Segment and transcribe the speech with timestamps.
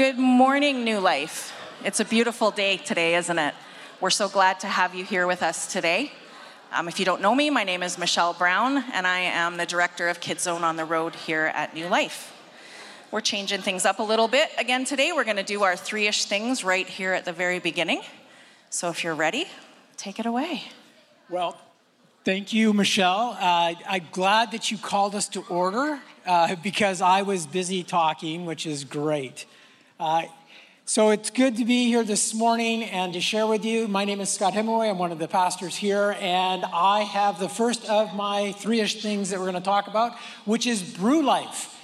[0.00, 1.52] Good morning, New Life.
[1.84, 3.54] It's a beautiful day today, isn't it?
[4.00, 6.10] We're so glad to have you here with us today.
[6.72, 9.66] Um, if you don't know me, my name is Michelle Brown, and I am the
[9.66, 12.34] director of Kids Zone on the Road here at New Life.
[13.10, 15.12] We're changing things up a little bit again today.
[15.12, 18.00] We're going to do our three ish things right here at the very beginning.
[18.70, 19.48] So if you're ready,
[19.98, 20.62] take it away.
[21.28, 21.60] Well,
[22.24, 23.36] thank you, Michelle.
[23.38, 28.46] Uh, I'm glad that you called us to order uh, because I was busy talking,
[28.46, 29.44] which is great.
[30.00, 30.22] Uh,
[30.86, 33.86] so it's good to be here this morning and to share with you.
[33.86, 34.88] My name is Scott Hemingway.
[34.88, 39.02] I'm one of the pastors here, and I have the first of my three ish
[39.02, 41.78] things that we're going to talk about, which is Brew Life.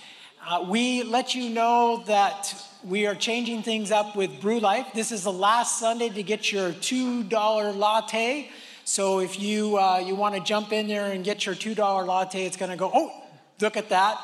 [0.48, 4.86] Uh, we let you know that we are changing things up with Brew Life.
[4.94, 8.50] This is the last Sunday to get your $2 latte.
[8.86, 12.46] So if you, uh, you want to jump in there and get your $2 latte,
[12.46, 13.12] it's going to go, oh,
[13.60, 14.18] look at that.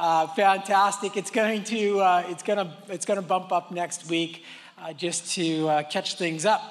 [0.00, 1.14] Uh, fantastic.
[1.14, 4.44] It's going to, uh, it's to, it's to bump up next week
[4.78, 6.62] uh, just to uh, catch things up.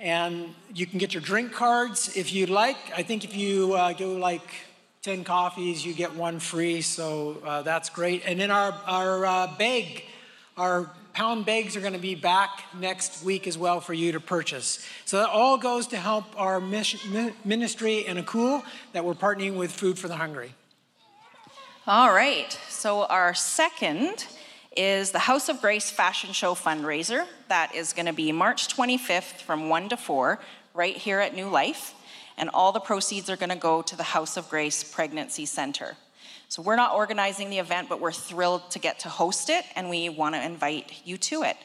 [0.00, 2.76] And you can get your drink cards if you'd like.
[2.96, 4.42] I think if you go like
[5.02, 8.24] 10 coffees, you get one free, so uh, that's great.
[8.26, 10.02] And then our, our uh, bag,
[10.56, 14.18] our pound bags are going to be back next week as well for you to
[14.18, 14.84] purchase.
[15.04, 20.00] So that all goes to help our ministry in Akul that we're partnering with Food
[20.00, 20.52] for the Hungry.
[21.84, 24.28] All right, so our second
[24.76, 27.26] is the House of Grace Fashion Show fundraiser.
[27.48, 30.38] That is going to be March 25th from 1 to 4
[30.74, 31.94] right here at New Life
[32.38, 35.96] and all the proceeds are going to go to the House of Grace Pregnancy Center.
[36.48, 39.90] So we're not organizing the event, but we're thrilled to get to host it, and
[39.90, 41.56] we want to invite you to it.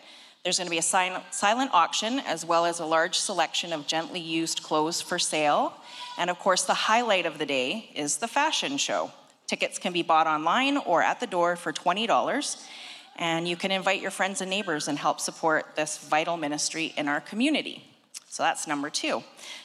[0.43, 4.19] There's going to be a silent auction as well as a large selection of gently
[4.19, 5.73] used clothes for sale.
[6.17, 9.11] And of course, the highlight of the day is the fashion show.
[9.47, 12.67] Tickets can be bought online or at the door for $20.
[13.15, 17.07] And you can invite your friends and neighbors and help support this vital ministry in
[17.07, 17.83] our community.
[18.29, 19.23] So that's number two.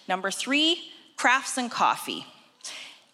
[0.08, 2.24] Number three, Crafts and Coffee,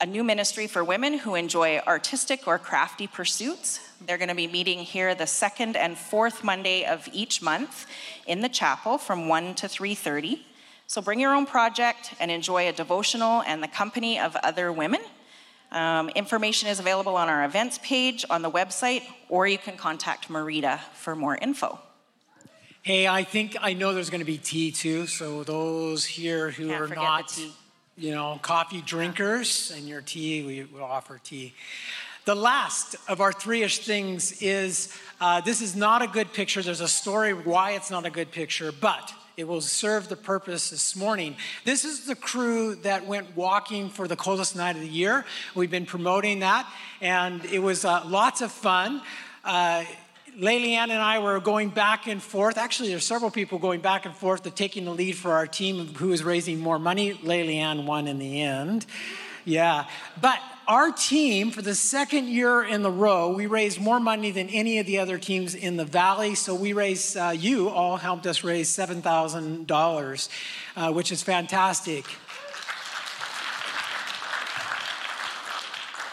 [0.00, 3.80] a new ministry for women who enjoy artistic or crafty pursuits.
[4.06, 7.86] They're going to be meeting here the second and fourth Monday of each month
[8.26, 10.40] in the chapel from 1 to 3:30.
[10.86, 15.00] So bring your own project and enjoy a devotional and the company of other women.
[15.70, 20.28] Um, information is available on our events page on the website, or you can contact
[20.28, 21.78] Marita for more info.
[22.82, 25.06] Hey, I think I know there's going to be tea too.
[25.06, 27.38] So those here who Can't are not
[27.98, 31.52] you know, coffee drinkers and your tea, we will offer tea.
[32.24, 36.62] The last of our three ish things is uh, this is not a good picture.
[36.62, 40.70] There's a story why it's not a good picture, but it will serve the purpose
[40.70, 41.36] this morning.
[41.64, 45.24] This is the crew that went walking for the coldest night of the year.
[45.54, 46.68] We've been promoting that,
[47.00, 49.00] and it was uh, lots of fun.
[49.44, 49.84] Uh,
[50.36, 52.58] Leilianne and I were going back and forth.
[52.58, 55.86] Actually, there's several people going back and forth to taking the lead for our team
[55.94, 57.14] who is raising more money.
[57.14, 58.86] Leilianne won in the end.
[59.44, 59.86] Yeah.
[60.20, 64.50] But our team, for the second year in the row, we raised more money than
[64.50, 66.34] any of the other teams in the valley.
[66.34, 70.28] So we raised, uh, you all helped us raise $7,000,
[70.76, 72.04] uh, which is fantastic.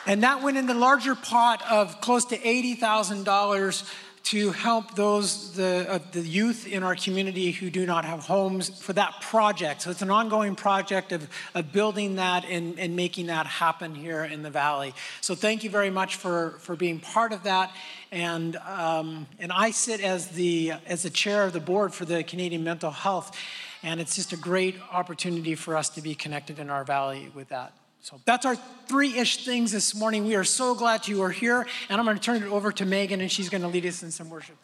[0.07, 3.91] And that went in the larger pot of close to $80,000
[4.25, 8.69] to help those the, uh, the youth in our community who do not have homes
[8.69, 9.83] for that project.
[9.83, 14.23] So it's an ongoing project of, of building that and, and making that happen here
[14.23, 14.95] in the valley.
[15.21, 17.71] So thank you very much for, for being part of that.
[18.11, 22.23] And, um, and I sit as the, as the chair of the board for the
[22.23, 23.37] Canadian Mental Health.
[23.83, 27.49] And it's just a great opportunity for us to be connected in our valley with
[27.49, 27.73] that.
[28.05, 28.55] So that's our
[28.85, 30.25] three ish things this morning.
[30.25, 31.65] We are so glad you are here.
[31.89, 34.03] And I'm going to turn it over to Megan, and she's going to lead us
[34.03, 34.57] in some worship.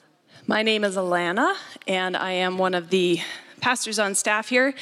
[0.46, 1.56] My name is Alana,
[1.88, 3.20] and I am one of the
[3.60, 4.76] pastors on staff here.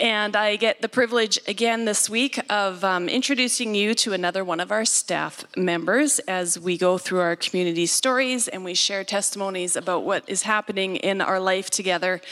[0.00, 4.60] And I get the privilege again this week of um, introducing you to another one
[4.60, 9.76] of our staff members as we go through our community stories and we share testimonies
[9.76, 12.22] about what is happening in our life together.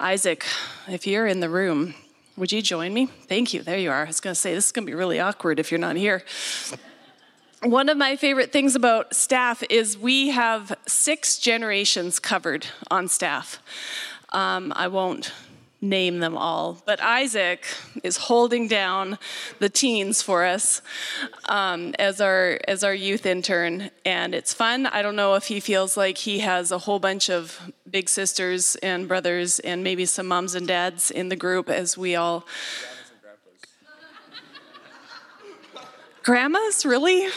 [0.00, 0.46] Isaac,
[0.86, 1.94] if you're in the room,
[2.38, 3.06] would you join me?
[3.06, 3.62] Thank you.
[3.62, 4.04] There you are.
[4.04, 5.96] I was going to say, this is going to be really awkward if you're not
[5.96, 6.22] here.
[7.62, 13.60] One of my favorite things about staff is we have six generations covered on staff.
[14.30, 15.32] Um, I won't
[15.80, 17.66] name them all, but Isaac
[18.02, 19.18] is holding down
[19.60, 20.82] the teens for us
[21.48, 24.86] um, as our as our youth intern, and it's fun.
[24.86, 28.76] I don't know if he feels like he has a whole bunch of big sisters
[28.76, 32.44] and brothers and maybe some moms and dads in the group as we all.
[36.24, 37.28] Grandmas, really?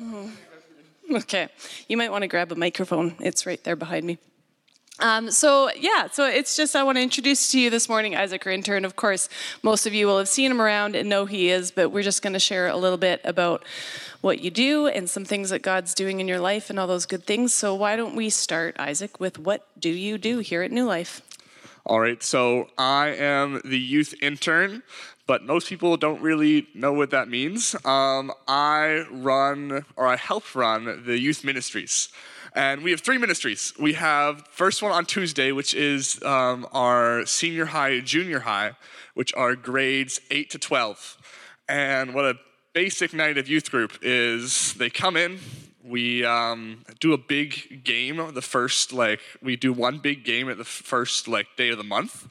[0.00, 0.30] Oh.
[1.12, 1.48] Okay,
[1.88, 3.14] you might want to grab a microphone.
[3.20, 4.18] It's right there behind me.
[4.98, 8.46] Um, so yeah, so it's just I want to introduce to you this morning Isaac
[8.46, 9.28] Rinter, and of course
[9.62, 12.22] most of you will have seen him around and know he is, but we're just
[12.22, 13.62] going to share a little bit about
[14.22, 17.04] what you do and some things that God's doing in your life and all those
[17.04, 17.52] good things.
[17.52, 21.20] So why don't we start, Isaac, with what do you do here at New Life?
[21.84, 24.82] All right, so I am the youth intern,
[25.26, 27.76] but most people don't really know what that means.
[27.84, 32.08] Um, I run, or I help run, the youth ministries.
[32.56, 33.74] And we have three ministries.
[33.78, 38.72] We have first one on Tuesday, which is um, our senior high, junior high,
[39.12, 41.18] which are grades 8 to 12.
[41.68, 42.38] And what a
[42.72, 45.38] basic night of youth group is they come in,
[45.84, 50.58] we um, do a big game the first like we do one big game at
[50.58, 52.26] the first like day of the month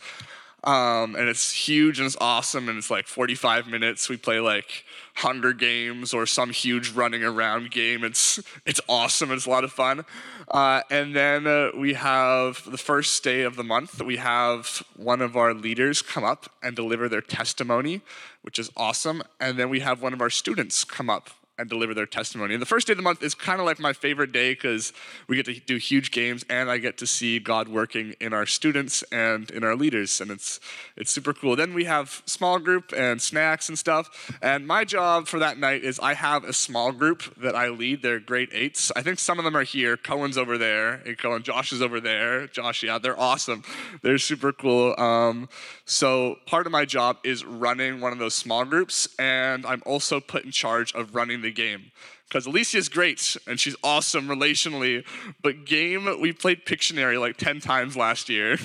[0.65, 4.83] um, and it's huge and it's awesome and it's like 45 minutes we play like
[5.15, 8.03] hunger games or some huge running around game.
[8.03, 9.31] It's it's awesome.
[9.31, 10.05] It's a lot of fun.
[10.47, 14.01] Uh, and then uh, we have the first day of the month.
[14.01, 18.01] We have one of our leaders come up and deliver their testimony
[18.45, 19.23] which is awesome.
[19.39, 22.53] And then we have one of our students come up and deliver their testimony.
[22.53, 24.93] And the first day of the month is kind of like my favorite day because
[25.27, 28.45] we get to do huge games and I get to see God working in our
[28.45, 30.59] students and in our leaders, and it's
[30.97, 31.55] it's super cool.
[31.55, 34.31] Then we have small group and snacks and stuff.
[34.41, 38.01] And my job for that night is I have a small group that I lead.
[38.01, 38.91] They're grade eights.
[38.95, 39.97] I think some of them are here.
[39.97, 40.97] Cohen's over there.
[41.05, 41.43] Hey, Cohen.
[41.43, 42.47] Josh is over there.
[42.47, 43.63] Josh, yeah, they're awesome.
[44.01, 44.95] They're super cool.
[44.97, 45.49] Um,
[45.85, 50.19] so part of my job is running one of those small groups, and I'm also
[50.19, 51.91] put in charge of running the game.
[52.27, 55.05] Because Alicia is great and she's awesome relationally,
[55.41, 58.57] but game, we played Pictionary like 10 times last year.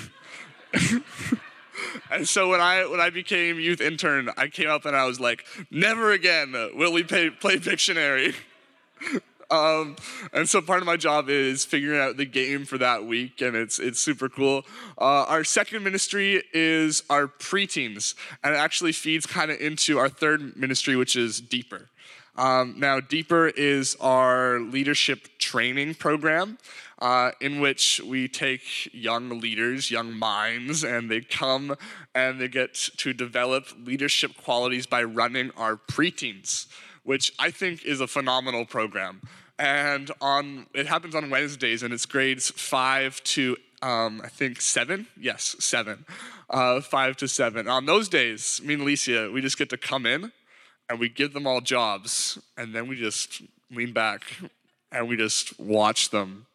[2.11, 5.19] and so when I when I became youth intern, I came up and I was
[5.19, 8.35] like, never again will we pay, play Pictionary.
[9.51, 9.97] Um,
[10.31, 13.53] and so part of my job is figuring out the game for that week, and
[13.53, 14.63] it's it's super cool.
[14.97, 20.07] Uh, our second ministry is our preteens, and it actually feeds kind of into our
[20.07, 21.89] third ministry, which is Deeper.
[22.35, 26.57] Um, now, Deeper is our leadership training program.
[26.99, 31.75] Uh, in which we take young leaders, young minds, and they come
[32.13, 36.67] and they get to develop leadership qualities by running our preteens,
[37.01, 39.19] which I think is a phenomenal program.
[39.57, 45.07] And on it happens on Wednesdays, and it's grades five to um, I think seven.
[45.19, 46.05] Yes, seven.
[46.51, 47.67] Uh, five to seven.
[47.67, 50.31] On those days, me and Alicia, we just get to come in
[50.91, 53.41] and we give them all jobs, and then we just
[53.71, 54.23] lean back
[54.91, 56.45] and we just watch them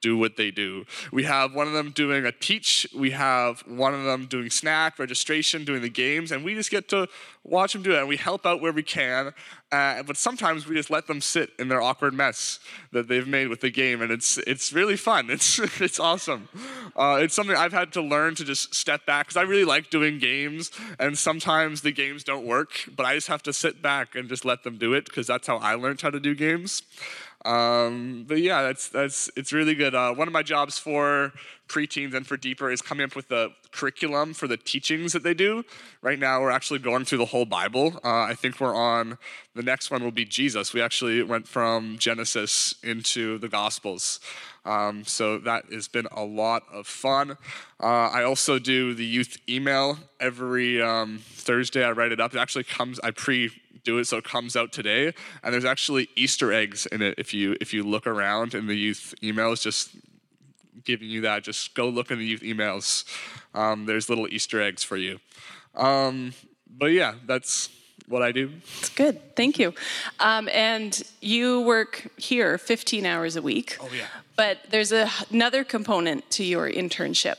[0.00, 0.84] do what they do.
[1.12, 4.98] We have one of them doing a teach, we have one of them doing snack,
[4.98, 7.08] registration, doing the games, and we just get to
[7.44, 7.98] watch them do it.
[7.98, 9.32] And we help out where we can,
[9.70, 12.60] uh, but sometimes we just let them sit in their awkward mess
[12.92, 15.28] that they've made with the game, and it's it's really fun.
[15.38, 16.48] It's it's awesome.
[16.96, 19.90] Uh, it's something I've had to learn to just step back because I really like
[19.90, 24.14] doing games, and sometimes the games don't work, but I just have to sit back
[24.14, 26.82] and just let them do it because that's how I learned how to do games.
[27.44, 29.94] Um, but yeah, that's that's it's really good.
[29.94, 31.32] Uh, one of my jobs for
[31.68, 35.34] preteens and for deeper is coming up with the curriculum for the teachings that they
[35.34, 35.64] do.
[36.02, 38.00] Right now, we're actually going through the whole Bible.
[38.02, 39.18] Uh, I think we're on
[39.54, 40.72] the next one will be Jesus.
[40.72, 44.20] We actually went from Genesis into the Gospels.
[44.64, 47.32] Um, so that has been a lot of fun.
[47.82, 51.84] Uh, I also do the youth email every um, Thursday.
[51.84, 52.34] I write it up.
[52.34, 53.00] It actually comes.
[53.00, 53.50] I pre
[53.84, 55.12] do it so it comes out today.
[55.42, 58.76] And there's actually Easter eggs in it if you if you look around in the
[58.76, 59.90] youth emails, just
[60.84, 61.44] giving you that.
[61.44, 63.04] Just go look in the youth emails.
[63.54, 65.20] Um, there's little Easter eggs for you.
[65.74, 66.34] Um,
[66.68, 67.70] but yeah, that's
[68.08, 68.50] what I do.
[68.78, 69.36] It's good.
[69.36, 69.74] Thank you.
[70.20, 73.76] Um, and you work here 15 hours a week.
[73.80, 74.06] Oh yeah.
[74.36, 77.36] But there's a, another component to your internship.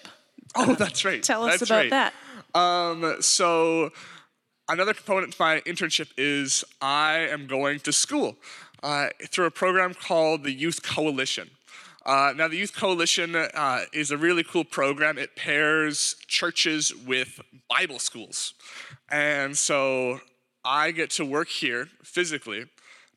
[0.55, 1.21] Oh, that's right.
[1.23, 1.89] Tell us that's about right.
[1.91, 2.13] that.
[2.59, 3.91] Um, so
[4.67, 8.37] another component to my internship is I am going to school
[8.83, 11.51] uh, through a program called the Youth Coalition.
[12.09, 15.19] Uh, now, the Youth Coalition uh, is a really cool program.
[15.19, 17.39] It pairs churches with
[17.69, 18.55] Bible schools.
[19.11, 20.19] And so
[20.65, 22.65] I get to work here physically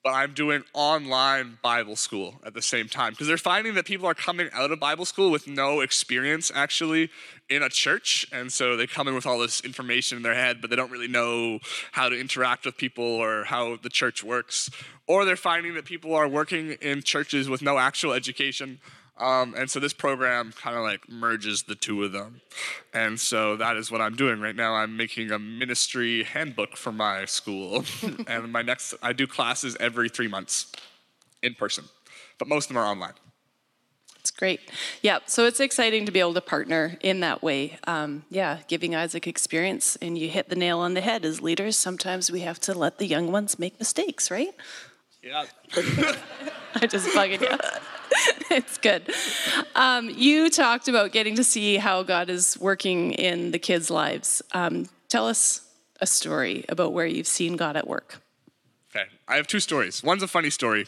[0.03, 4.07] but I'm doing online Bible school at the same time because they're finding that people
[4.07, 7.09] are coming out of Bible school with no experience actually
[7.49, 8.27] in a church.
[8.33, 10.91] And so they come in with all this information in their head, but they don't
[10.91, 11.61] really know
[11.93, 14.71] how to interact with people or how the church works.
[15.07, 18.81] Or they're finding that people are working in churches with no actual education
[19.23, 22.41] um, and so this program kind of like merges the two of them.
[22.93, 24.75] And so that is what I'm doing right now.
[24.75, 27.85] I'm making a ministry handbook for my school.
[28.27, 30.73] and my next, I do classes every three months
[31.41, 31.85] in person,
[32.39, 33.13] but most of them are online.
[34.19, 34.61] It's great.
[35.03, 37.79] Yeah, so it's exciting to be able to partner in that way.
[37.89, 41.25] Um, yeah, giving Isaac experience, and you hit the nail on the head.
[41.25, 44.55] As leaders, sometimes we have to let the young ones make mistakes, right?
[45.23, 45.47] Yeah.
[46.75, 47.59] I just bugging you.
[48.51, 49.13] it's good.
[49.75, 54.43] Um, you talked about getting to see how God is working in the kids' lives.
[54.53, 55.63] Um, tell us
[56.01, 58.21] a story about where you've seen God at work.
[58.95, 60.03] Okay, I have two stories.
[60.03, 60.87] One's a funny story,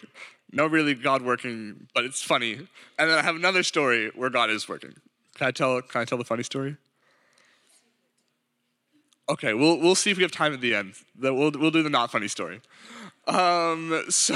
[0.52, 2.54] no really God working, but it's funny.
[2.98, 4.94] And then I have another story where God is working.
[5.36, 5.80] Can I tell?
[5.82, 6.76] Can I tell the funny story?
[9.28, 10.94] Okay, we'll we'll see if we have time at the end.
[11.18, 12.60] We'll we'll do the not funny story.
[13.26, 14.34] Um, so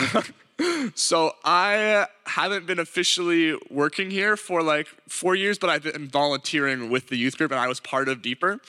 [0.94, 6.90] so I haven't been officially working here for like four years, but I've been volunteering
[6.90, 8.60] with the youth group, and I was part of Deeper.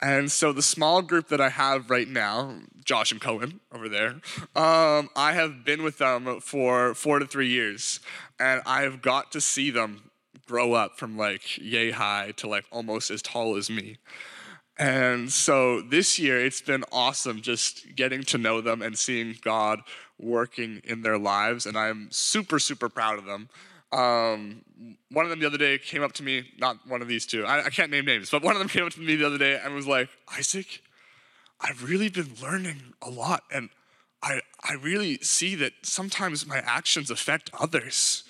[0.00, 4.16] And so the small group that I have right now, Josh and Cohen over there,
[4.56, 8.00] um, I have been with them for four to three years,
[8.40, 10.10] and I've got to see them
[10.46, 13.98] grow up from like yay high to like almost as tall as me.
[14.76, 19.80] And so this year, it's been awesome just getting to know them and seeing God
[20.22, 21.66] working in their lives.
[21.66, 23.48] And I'm super, super proud of them.
[23.92, 24.62] Um,
[25.10, 27.44] one of them the other day came up to me, not one of these two,
[27.44, 29.38] I, I can't name names, but one of them came up to me the other
[29.38, 30.82] day and was like, Isaac,
[31.60, 33.44] I've really been learning a lot.
[33.52, 33.68] And
[34.22, 38.24] I, I really see that sometimes my actions affect others.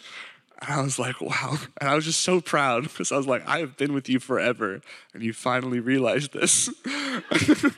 [0.61, 1.59] And I was like, wow.
[1.81, 4.19] And I was just so proud because I was like, I have been with you
[4.19, 4.81] forever.
[5.15, 6.71] And you finally realized this.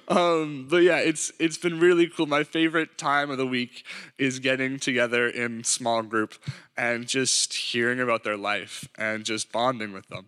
[0.08, 2.26] um, but yeah, it's it's been really cool.
[2.26, 3.84] My favorite time of the week
[4.18, 6.34] is getting together in small group
[6.76, 10.26] and just hearing about their life and just bonding with them.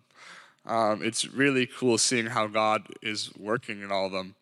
[0.65, 4.35] Um, it's really cool seeing how God is working in all of them.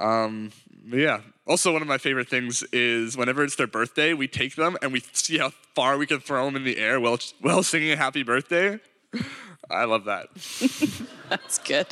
[0.00, 0.52] Um,
[0.86, 1.20] yeah.
[1.46, 4.92] Also, one of my favorite things is whenever it's their birthday, we take them and
[4.92, 7.96] we see how far we can throw them in the air while, while singing a
[7.96, 8.78] happy birthday.
[9.70, 10.28] I love that.
[11.28, 11.86] That's good.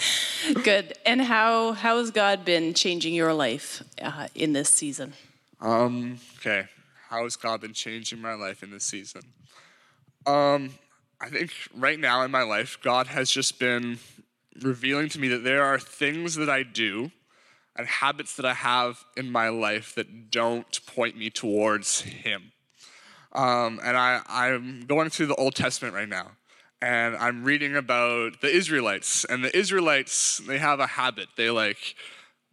[0.62, 0.94] Good.
[1.04, 5.14] And how how has God been changing your life uh, in this season?
[5.60, 6.66] Um, okay.
[7.08, 9.22] How has God been changing my life in this season?
[10.26, 10.74] Um,
[11.20, 13.98] I think right now in my life, God has just been
[14.60, 17.10] revealing to me that there are things that I do
[17.76, 22.52] and habits that I have in my life that don't point me towards Him.
[23.32, 26.32] Um, and I, I'm going through the Old Testament right now
[26.82, 29.24] and I'm reading about the Israelites.
[29.24, 31.28] And the Israelites, they have a habit.
[31.36, 31.94] They like,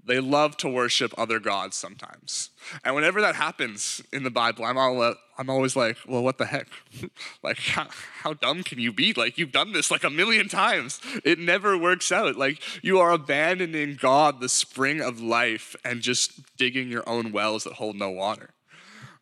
[0.05, 2.51] they love to worship other gods sometimes.
[2.85, 6.45] And whenever that happens in the Bible, I'm, all, I'm always like, well, what the
[6.45, 6.67] heck?
[7.43, 7.87] like, how,
[8.21, 9.13] how dumb can you be?
[9.13, 11.01] Like, you've done this like a million times.
[11.25, 12.35] It never works out.
[12.35, 17.63] Like, you are abandoning God, the spring of life, and just digging your own wells
[17.63, 18.51] that hold no water.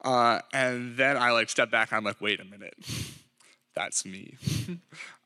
[0.03, 1.93] Uh, and then I like step back.
[1.93, 2.75] I'm like, wait a minute
[3.77, 4.35] that's me.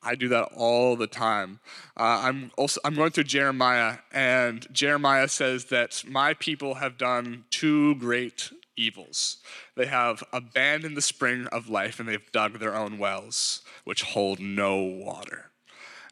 [0.03, 1.62] I do that all the time.
[1.96, 7.46] Uh, I'm also I'm going through Jeremiah, and Jeremiah says that my people have done
[7.50, 9.38] two great evils.
[9.77, 14.41] They have abandoned the spring of life, and they've dug their own wells, which hold
[14.41, 15.51] no water.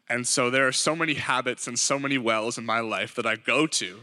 [0.08, 3.26] And so there are so many habits and so many wells in my life that
[3.26, 4.00] I go to,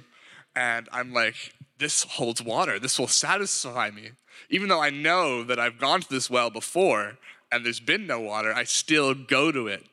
[0.55, 2.77] and I'm like, this holds water.
[2.77, 4.11] This will satisfy me.
[4.51, 7.17] Even though I know that I've gone to this well before,
[7.51, 9.85] and there's been no water, I still go to it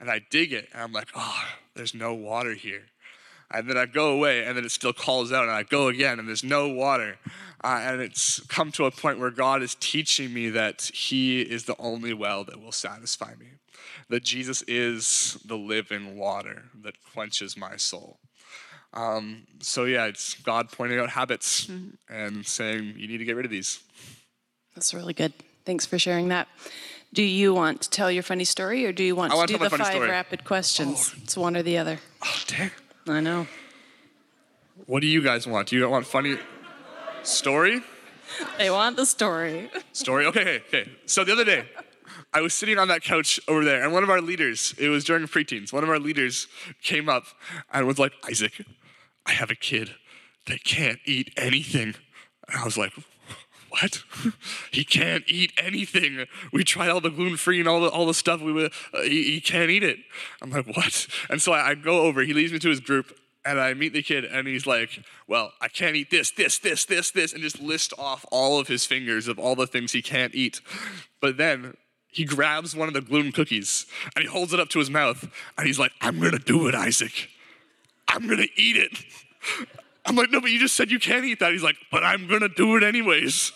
[0.00, 2.82] and I dig it and I'm like, oh, there's no water here.
[3.52, 6.18] And then I go away and then it still calls out and I go again
[6.18, 7.16] and there's no water.
[7.62, 11.64] Uh, and it's come to a point where God is teaching me that He is
[11.64, 13.48] the only well that will satisfy me,
[14.08, 18.18] that Jesus is the living water that quenches my soul.
[18.92, 22.12] Um, so, yeah, it's God pointing out habits mm-hmm.
[22.12, 23.80] and saying, you need to get rid of these.
[24.74, 25.32] That's really good.
[25.64, 26.48] Thanks for sharing that.
[27.12, 29.48] Do you want to tell your funny story or do you want I to want
[29.48, 30.10] do to the tell my funny five story.
[30.10, 31.12] rapid questions?
[31.14, 31.20] Oh.
[31.22, 31.98] It's one or the other.
[32.24, 32.70] Oh, dang.
[33.08, 33.46] I know.
[34.86, 35.68] What do you guys want?
[35.68, 36.38] Do you want funny
[37.22, 37.80] story?
[38.58, 39.70] They want the story.
[39.92, 40.26] Story?
[40.26, 40.90] Okay, okay, okay.
[41.06, 41.68] So the other day,
[42.32, 45.04] I was sitting on that couch over there, and one of our leaders, it was
[45.04, 46.46] during preteens, one of our leaders
[46.82, 47.24] came up
[47.72, 48.64] and was like, Isaac,
[49.26, 49.94] I have a kid
[50.46, 51.94] that can't eat anything.
[52.48, 52.92] And I was like,
[53.70, 54.02] what?
[54.70, 56.26] he can't eat anything.
[56.52, 58.40] We tried all the gluten free and all the all the stuff.
[58.40, 58.68] We uh,
[59.02, 59.98] he, he, can't eat it.
[60.42, 61.06] I'm like, what?
[61.30, 62.22] And so I, I go over.
[62.22, 65.52] He leads me to his group, and I meet the kid, and he's like, well,
[65.60, 68.84] I can't eat this, this, this, this, this, and just list off all of his
[68.84, 70.60] fingers of all the things he can't eat.
[71.20, 71.76] But then
[72.08, 75.28] he grabs one of the gluten cookies and he holds it up to his mouth,
[75.56, 77.30] and he's like, I'm gonna do it, Isaac.
[78.08, 78.98] I'm gonna eat it.
[80.06, 81.52] I'm like, no, but you just said you can't eat that.
[81.52, 83.52] He's like, but I'm gonna do it anyways.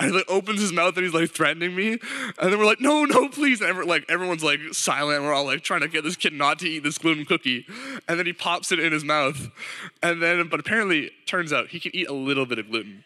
[0.00, 1.98] And he like opens his mouth and he's like threatening me.
[2.38, 3.60] And then we're like, no, no, please.
[3.60, 5.22] And every, like everyone's like silent.
[5.22, 7.66] We're all like trying to get this kid not to eat this gluten cookie.
[8.08, 9.50] And then he pops it in his mouth.
[10.02, 13.04] And then, but apparently, turns out he can eat a little bit of gluten.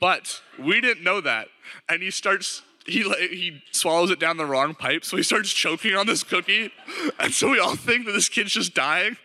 [0.00, 1.48] But we didn't know that.
[1.88, 5.52] And he starts he like, he swallows it down the wrong pipe, so he starts
[5.52, 6.72] choking on this cookie,
[7.18, 9.16] and so we all think that this kid's just dying.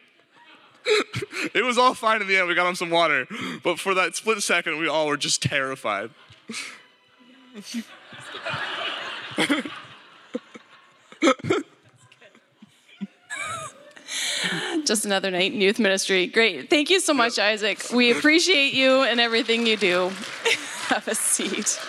[1.54, 2.48] it was all fine in the end.
[2.48, 3.28] We got him some water,
[3.64, 6.12] but for that split second, we all were just terrified.
[14.86, 16.28] Just another night in youth ministry.
[16.28, 16.70] Great.
[16.70, 17.84] Thank you so much, Isaac.
[17.92, 20.12] We appreciate you and everything you do.
[20.90, 21.80] Have a seat.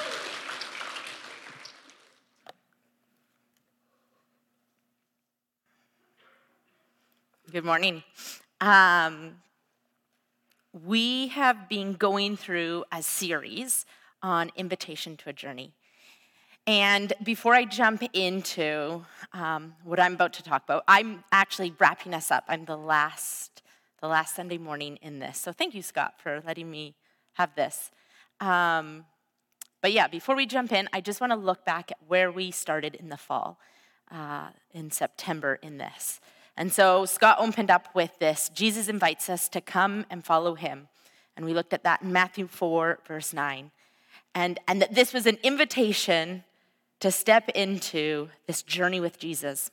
[7.52, 8.02] Good morning.
[8.60, 9.36] Um,
[10.84, 13.86] we have been going through a series
[14.26, 15.72] on invitation to a journey.
[16.66, 22.12] And before I jump into um, what I'm about to talk about, I'm actually wrapping
[22.12, 22.42] us up.
[22.48, 23.62] I'm the last,
[24.00, 25.38] the last Sunday morning in this.
[25.38, 26.96] So thank you, Scott, for letting me
[27.34, 27.92] have this.
[28.40, 29.04] Um,
[29.80, 32.50] but yeah, before we jump in, I just want to look back at where we
[32.50, 33.60] started in the fall,
[34.10, 36.20] uh, in September, in this.
[36.56, 40.88] And so Scott opened up with this Jesus invites us to come and follow him.
[41.36, 43.70] And we looked at that in Matthew 4, verse 9.
[44.36, 46.44] And, and that this was an invitation
[47.00, 49.70] to step into this journey with Jesus.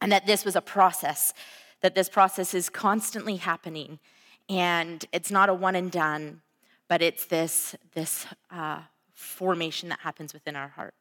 [0.00, 1.34] And that this was a process,
[1.82, 3.98] that this process is constantly happening.
[4.48, 6.40] And it's not a one and done,
[6.88, 8.80] but it's this, this uh,
[9.12, 10.94] formation that happens within our heart.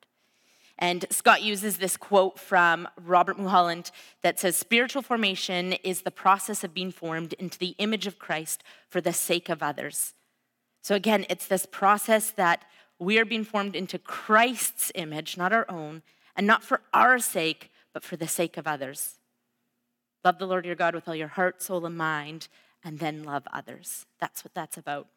[0.78, 3.90] And Scott uses this quote from Robert Mulholland
[4.22, 8.64] that says Spiritual formation is the process of being formed into the image of Christ
[8.90, 10.14] for the sake of others.
[10.82, 12.64] So, again, it's this process that
[13.00, 16.02] we are being formed into Christ's image, not our own,
[16.36, 19.16] and not for our sake, but for the sake of others.
[20.24, 22.48] Love the Lord your God with all your heart, soul, and mind,
[22.84, 24.06] and then love others.
[24.20, 25.08] That's what that's about.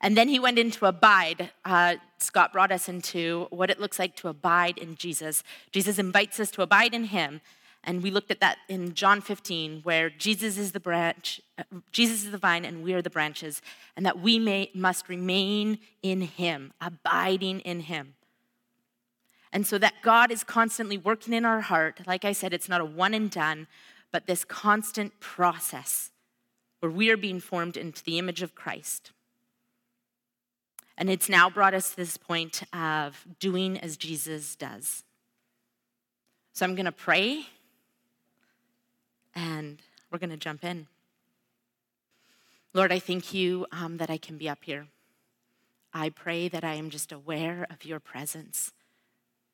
[0.00, 1.50] And then he went into abide.
[1.64, 5.42] Uh, Scott brought us into what it looks like to abide in Jesus.
[5.70, 7.40] Jesus invites us to abide in him.
[7.84, 11.40] And we looked at that in John 15, where Jesus is the branch,
[11.92, 13.60] Jesus is the vine, and we are the branches,
[13.96, 18.14] and that we may, must remain in him, abiding in him.
[19.52, 22.00] And so that God is constantly working in our heart.
[22.06, 23.68] Like I said, it's not a one and done,
[24.10, 26.10] but this constant process
[26.80, 29.12] where we are being formed into the image of Christ.
[30.96, 35.02] And it's now brought us to this point of doing as Jesus does.
[36.52, 37.46] So I'm going to pray
[39.34, 40.86] and we're going to jump in.
[42.72, 44.86] Lord, I thank you um, that I can be up here.
[45.92, 48.72] I pray that I am just aware of your presence,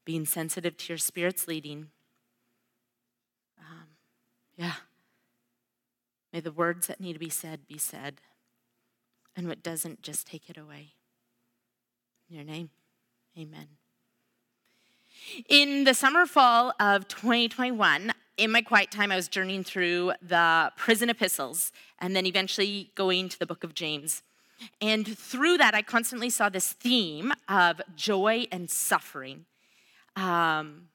[0.07, 1.89] being sensitive to your spirit's leading.
[3.59, 3.89] Um,
[4.57, 4.75] yeah.
[6.33, 8.23] May the words that need to be said be said,
[9.37, 10.95] and what doesn't, just take it away.
[12.29, 12.71] In your name,
[13.39, 13.67] amen.
[15.49, 20.73] In the summer fall of 2021, in my quiet time, I was journeying through the
[20.77, 24.23] prison epistles and then eventually going to the book of James.
[24.81, 29.47] And through that, I constantly saw this theme of joy and suffering.
[30.17, 30.89] Um,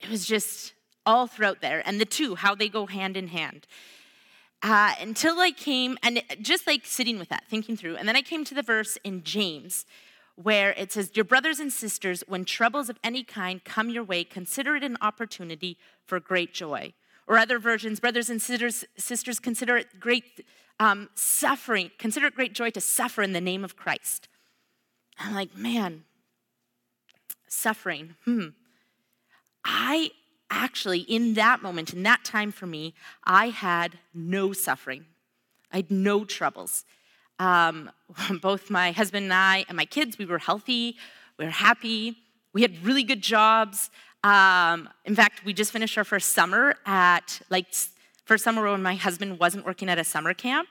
[0.00, 0.74] it was just
[1.06, 3.66] all throughout there, and the two, how they go hand in hand.
[4.62, 8.22] Uh, until I came, and just like sitting with that, thinking through, and then I
[8.22, 9.86] came to the verse in James
[10.42, 14.24] where it says, Dear brothers and sisters, when troubles of any kind come your way,
[14.24, 15.76] consider it an opportunity
[16.06, 16.92] for great joy.
[17.26, 20.44] Or other versions, brothers and sisters, sisters consider it great
[20.80, 24.28] um, suffering, consider it great joy to suffer in the name of Christ.
[25.18, 26.04] I'm like, man,
[27.46, 28.16] suffering.
[28.24, 28.48] Hmm.
[29.64, 30.10] I
[30.48, 35.04] actually, in that moment, in that time for me, I had no suffering.
[35.70, 36.84] I had no troubles.
[37.40, 37.90] Um,
[38.40, 40.96] both my husband and I and my kids, we were healthy,
[41.38, 42.18] we were happy,
[42.52, 43.90] we had really good jobs.
[44.22, 47.66] Um, in fact, we just finished our first summer at, like,
[48.26, 50.68] first summer when my husband wasn't working at a summer camp.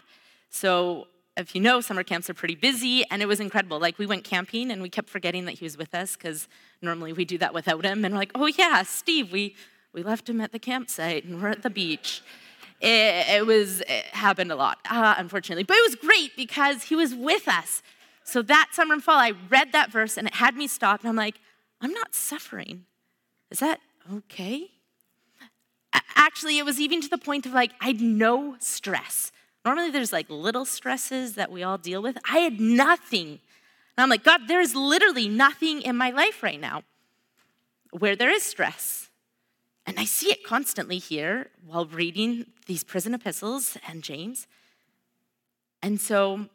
[0.52, 3.80] So, if you know, summer camps are pretty busy, and it was incredible.
[3.80, 6.48] Like, we went camping and we kept forgetting that he was with us because
[6.82, 8.06] normally we do that without him.
[8.06, 9.56] And we're like, oh, yeah, Steve, we,
[9.94, 12.22] we left him at the campsite and we're at the beach.
[12.82, 15.64] It, it was, it happened a lot, uh, unfortunately.
[15.64, 17.82] But it was great because he was with us.
[18.24, 21.02] So that summer and fall, I read that verse and it had me stop.
[21.02, 21.40] And I'm like,
[21.82, 22.86] I'm not suffering.
[23.52, 23.80] Is that
[24.14, 24.72] okay?
[26.16, 29.32] Actually, it was even to the point of like, I had no stress.
[29.66, 32.18] Normally, there's like little stresses that we all deal with.
[32.30, 33.28] I had nothing.
[33.28, 36.84] And I'm like, God, there is literally nothing in my life right now
[37.92, 39.09] where there is stress.
[39.90, 44.46] And I see it constantly here while reading these prison epistles and James.
[45.82, 46.46] And so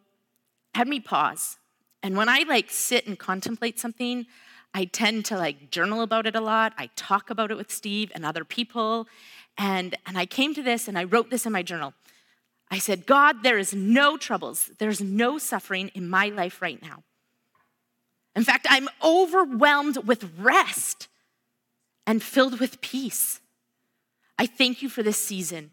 [0.72, 1.58] had me pause.
[2.00, 4.26] And when I like sit and contemplate something,
[4.72, 6.74] I tend to like journal about it a lot.
[6.78, 9.08] I talk about it with Steve and other people.
[9.58, 11.92] And, and I came to this and I wrote this in my journal.
[12.70, 17.02] I said, God, there is no troubles, there's no suffering in my life right now.
[18.36, 21.08] In fact, I'm overwhelmed with rest
[22.06, 23.40] and filled with peace.
[24.38, 25.70] I thank you for this season.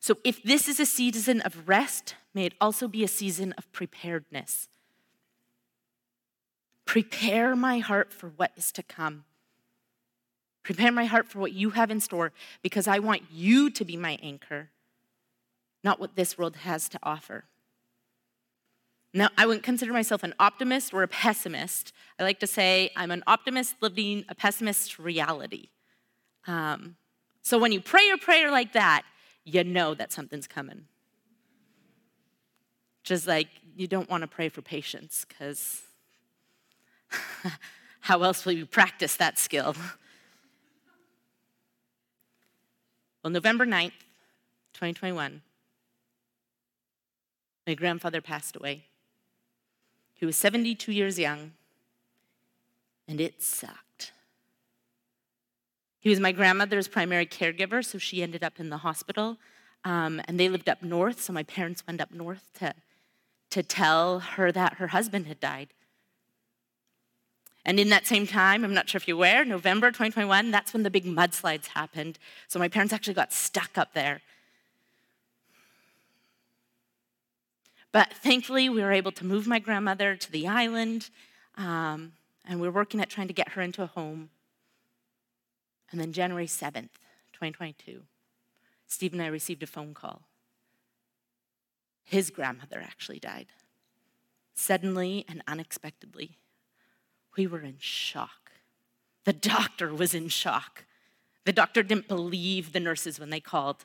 [0.00, 3.70] So, if this is a season of rest, may it also be a season of
[3.72, 4.68] preparedness.
[6.84, 9.24] Prepare my heart for what is to come.
[10.62, 12.32] Prepare my heart for what you have in store
[12.62, 14.70] because I want you to be my anchor,
[15.82, 17.47] not what this world has to offer.
[19.18, 21.92] Now, I wouldn't consider myself an optimist or a pessimist.
[22.20, 25.70] I like to say I'm an optimist living a pessimist reality.
[26.46, 26.94] Um,
[27.42, 29.02] so when you pray a prayer like that,
[29.44, 30.84] you know that something's coming.
[33.02, 35.82] Just like you don't want to pray for patience, because
[38.00, 39.74] how else will you practice that skill?
[43.24, 43.98] well, November 9th,
[44.74, 45.42] 2021,
[47.66, 48.84] my grandfather passed away.
[50.18, 51.52] He was 72 years young,
[53.06, 54.12] and it sucked.
[56.00, 59.38] He was my grandmother's primary caregiver, so she ended up in the hospital.
[59.84, 62.74] Um, and they lived up north, so my parents went up north to,
[63.50, 65.68] to tell her that her husband had died.
[67.64, 70.82] And in that same time, I'm not sure if you're aware, November 2021, that's when
[70.82, 72.18] the big mudslides happened.
[72.48, 74.20] So my parents actually got stuck up there.
[77.92, 81.10] But thankfully, we were able to move my grandmother to the island,
[81.56, 82.12] um,
[82.46, 84.30] and we are working at trying to get her into a home.
[85.90, 86.90] And then January 7th,
[87.32, 88.02] 2022,
[88.86, 90.22] Steve and I received a phone call.
[92.04, 93.46] His grandmother actually died,
[94.54, 96.38] suddenly and unexpectedly.
[97.36, 98.52] We were in shock.
[99.24, 100.84] The doctor was in shock.
[101.44, 103.84] The doctor didn't believe the nurses when they called.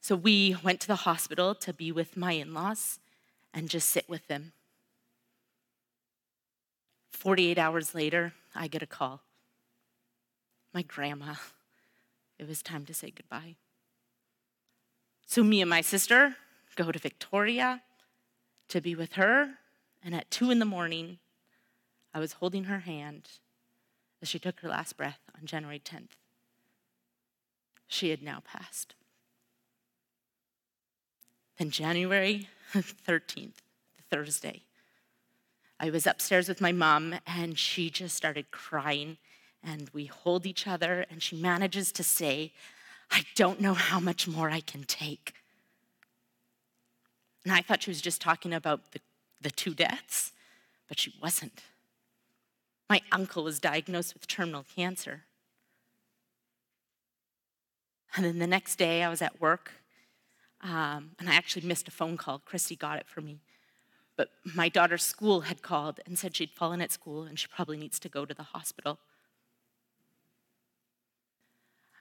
[0.00, 2.98] So we went to the hospital to be with my in laws
[3.52, 4.52] and just sit with them.
[7.10, 9.20] 48 hours later, I get a call.
[10.72, 11.34] My grandma,
[12.38, 13.56] it was time to say goodbye.
[15.26, 16.36] So, me and my sister
[16.76, 17.82] go to Victoria
[18.68, 19.58] to be with her,
[20.02, 21.18] and at two in the morning,
[22.14, 23.28] I was holding her hand
[24.22, 26.16] as she took her last breath on January 10th.
[27.86, 28.94] She had now passed.
[31.60, 33.58] Then January 13th,
[34.10, 34.62] Thursday,
[35.78, 39.18] I was upstairs with my mom and she just started crying
[39.62, 42.54] and we hold each other and she manages to say,
[43.10, 45.34] I don't know how much more I can take.
[47.44, 49.00] And I thought she was just talking about the,
[49.42, 50.32] the two deaths,
[50.88, 51.62] but she wasn't.
[52.88, 55.24] My uncle was diagnosed with terminal cancer.
[58.16, 59.72] And then the next day, I was at work
[60.62, 62.38] um, and I actually missed a phone call.
[62.38, 63.40] Christy got it for me.
[64.16, 67.78] But my daughter's school had called and said she'd fallen at school and she probably
[67.78, 68.98] needs to go to the hospital.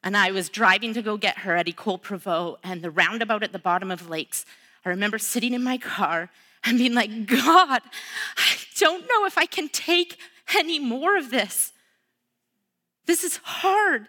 [0.03, 3.51] And I was driving to go get her at Ecole Prévost and the roundabout at
[3.51, 4.45] the bottom of Lakes.
[4.85, 6.29] I remember sitting in my car
[6.63, 7.81] and being like, God,
[8.37, 10.17] I don't know if I can take
[10.57, 11.73] any more of this.
[13.05, 14.07] This is hard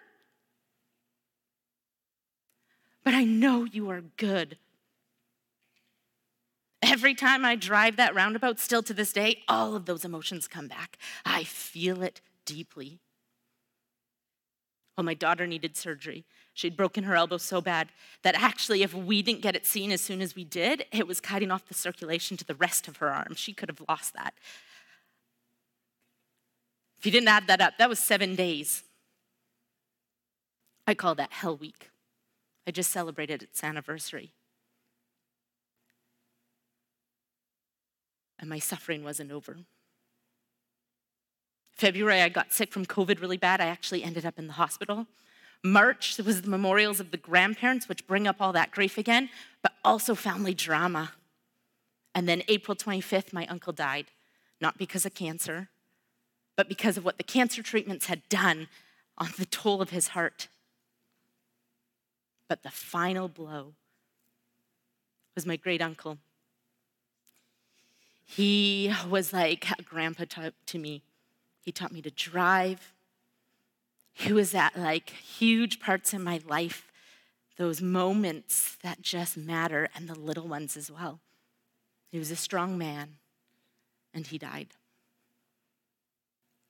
[3.03, 4.57] but I know you are good.
[6.81, 10.67] Every time I drive that roundabout, still to this day, all of those emotions come
[10.67, 10.97] back.
[11.25, 12.99] I feel it deeply.
[14.97, 16.25] Well, my daughter needed surgery.
[16.53, 17.89] She'd broken her elbow so bad
[18.23, 21.21] that actually, if we didn't get it seen as soon as we did, it was
[21.21, 23.35] cutting off the circulation to the rest of her arm.
[23.35, 24.33] She could have lost that.
[26.99, 28.83] If you didn't add that up, that was seven days.
[30.85, 31.90] I call that hell week.
[32.71, 34.31] I just celebrated its anniversary.
[38.39, 39.57] And my suffering wasn't over.
[41.73, 43.59] February, I got sick from COVID really bad.
[43.59, 45.05] I actually ended up in the hospital.
[45.65, 49.29] March was the memorials of the grandparents, which bring up all that grief again,
[49.61, 51.11] but also family drama.
[52.15, 54.05] And then April 25th, my uncle died,
[54.61, 55.67] not because of cancer,
[56.55, 58.69] but because of what the cancer treatments had done
[59.17, 60.47] on the toll of his heart.
[62.51, 63.75] But the final blow
[65.35, 66.17] was my great uncle.
[68.25, 71.01] He was like a grandpa to, to me.
[71.61, 72.91] He taught me to drive.
[74.11, 76.91] He was at like huge parts in my life,
[77.55, 81.21] those moments that just matter, and the little ones as well.
[82.11, 83.15] He was a strong man,
[84.13, 84.73] and he died.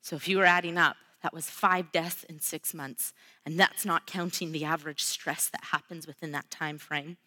[0.03, 3.13] So if you were adding up, that was five deaths in six months,
[3.45, 7.17] and that's not counting the average stress that happens within that time frame.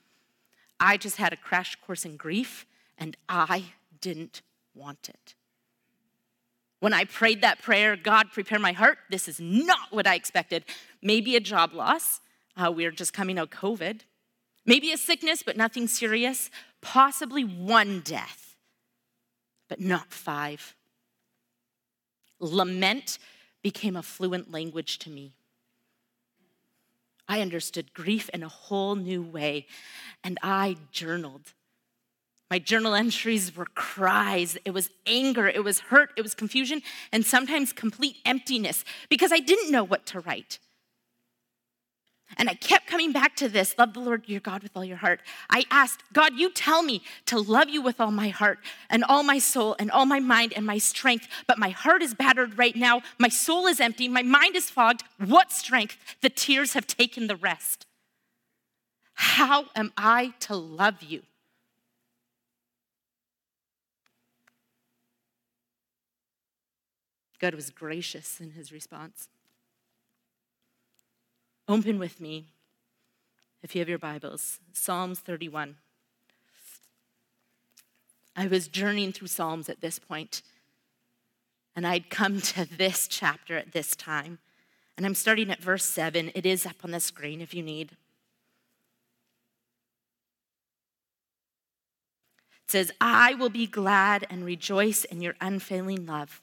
[0.80, 2.66] I just had a crash course in grief,
[2.98, 4.42] and I didn't
[4.74, 5.34] want it.
[6.80, 10.64] When I prayed that prayer, God, prepare my heart, this is not what I expected.
[11.00, 12.20] Maybe a job loss.
[12.56, 14.00] Uh, we are just coming out of COVID.
[14.66, 16.50] Maybe a sickness, but nothing serious.
[16.80, 18.56] Possibly one death,
[19.68, 20.74] but not five.
[22.40, 23.18] Lament
[23.64, 25.32] became a fluent language to me.
[27.26, 29.66] I understood grief in a whole new way,
[30.22, 31.54] and I journaled.
[32.50, 34.58] My journal entries were cries.
[34.66, 35.48] It was anger.
[35.48, 36.10] It was hurt.
[36.14, 40.58] It was confusion, and sometimes complete emptiness because I didn't know what to write.
[42.36, 44.96] And I kept coming back to this love the Lord your God with all your
[44.96, 45.20] heart.
[45.50, 48.58] I asked, God, you tell me to love you with all my heart
[48.90, 52.14] and all my soul and all my mind and my strength, but my heart is
[52.14, 53.02] battered right now.
[53.18, 54.08] My soul is empty.
[54.08, 55.02] My mind is fogged.
[55.18, 55.96] What strength?
[56.20, 57.86] The tears have taken the rest.
[59.14, 61.22] How am I to love you?
[67.40, 69.28] God was gracious in his response.
[71.66, 72.44] Open with me,
[73.62, 75.76] if you have your Bibles, Psalms 31.
[78.36, 80.42] I was journeying through Psalms at this point,
[81.74, 84.40] and I'd come to this chapter at this time.
[84.98, 86.32] And I'm starting at verse 7.
[86.34, 87.92] It is up on the screen if you need.
[92.66, 96.42] It says, I will be glad and rejoice in your unfailing love,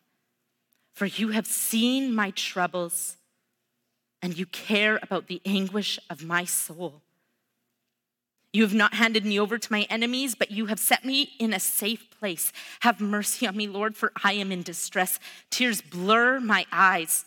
[0.93, 3.17] for you have seen my troubles
[4.21, 7.01] and you care about the anguish of my soul.
[8.53, 11.53] You have not handed me over to my enemies, but you have set me in
[11.53, 12.51] a safe place.
[12.81, 15.19] Have mercy on me, Lord, for I am in distress.
[15.49, 17.25] Tears blur my eyes.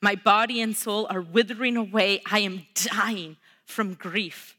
[0.00, 2.22] My body and soul are withering away.
[2.30, 4.56] I am dying from grief.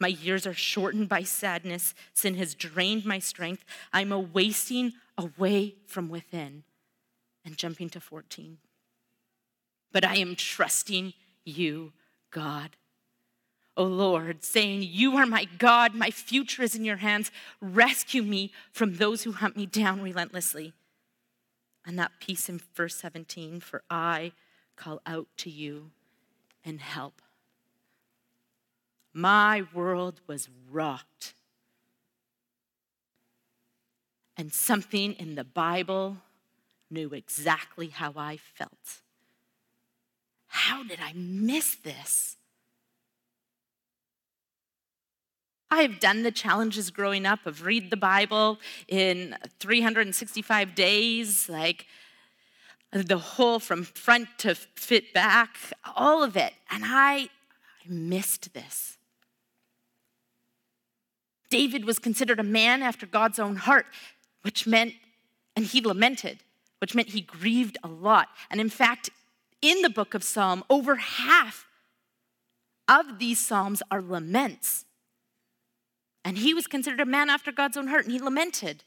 [0.00, 1.94] My years are shortened by sadness.
[2.12, 3.64] Sin has drained my strength.
[3.92, 6.64] I'm a wasting away from within.
[7.44, 8.58] And jumping to 14
[9.92, 11.92] but I am trusting you,
[12.30, 12.70] God.
[13.76, 17.30] O oh Lord, saying, You are my God, my future is in your hands.
[17.60, 20.72] Rescue me from those who hunt me down relentlessly.
[21.86, 24.32] And that piece in verse 17, for I
[24.76, 25.92] call out to you
[26.64, 27.22] and help.
[29.12, 31.34] My world was rocked.
[34.36, 36.18] And something in the Bible
[36.90, 39.02] knew exactly how I felt.
[40.48, 42.36] How did I miss this?
[45.70, 48.58] I have done the challenges growing up of read the Bible
[48.88, 51.86] in 365 days, like
[52.90, 55.56] the whole from front to fit back,
[55.94, 56.54] all of it.
[56.70, 57.28] And I, I
[57.86, 58.96] missed this.
[61.50, 63.86] David was considered a man after God's own heart,
[64.42, 64.94] which meant,
[65.54, 66.38] and he lamented,
[66.78, 68.28] which meant he grieved a lot.
[68.50, 69.10] And in fact,
[69.60, 71.66] in the book of Psalm, over half
[72.86, 74.84] of these Psalms are laments.
[76.24, 78.84] And he was considered a man after God's own heart, and he lamented.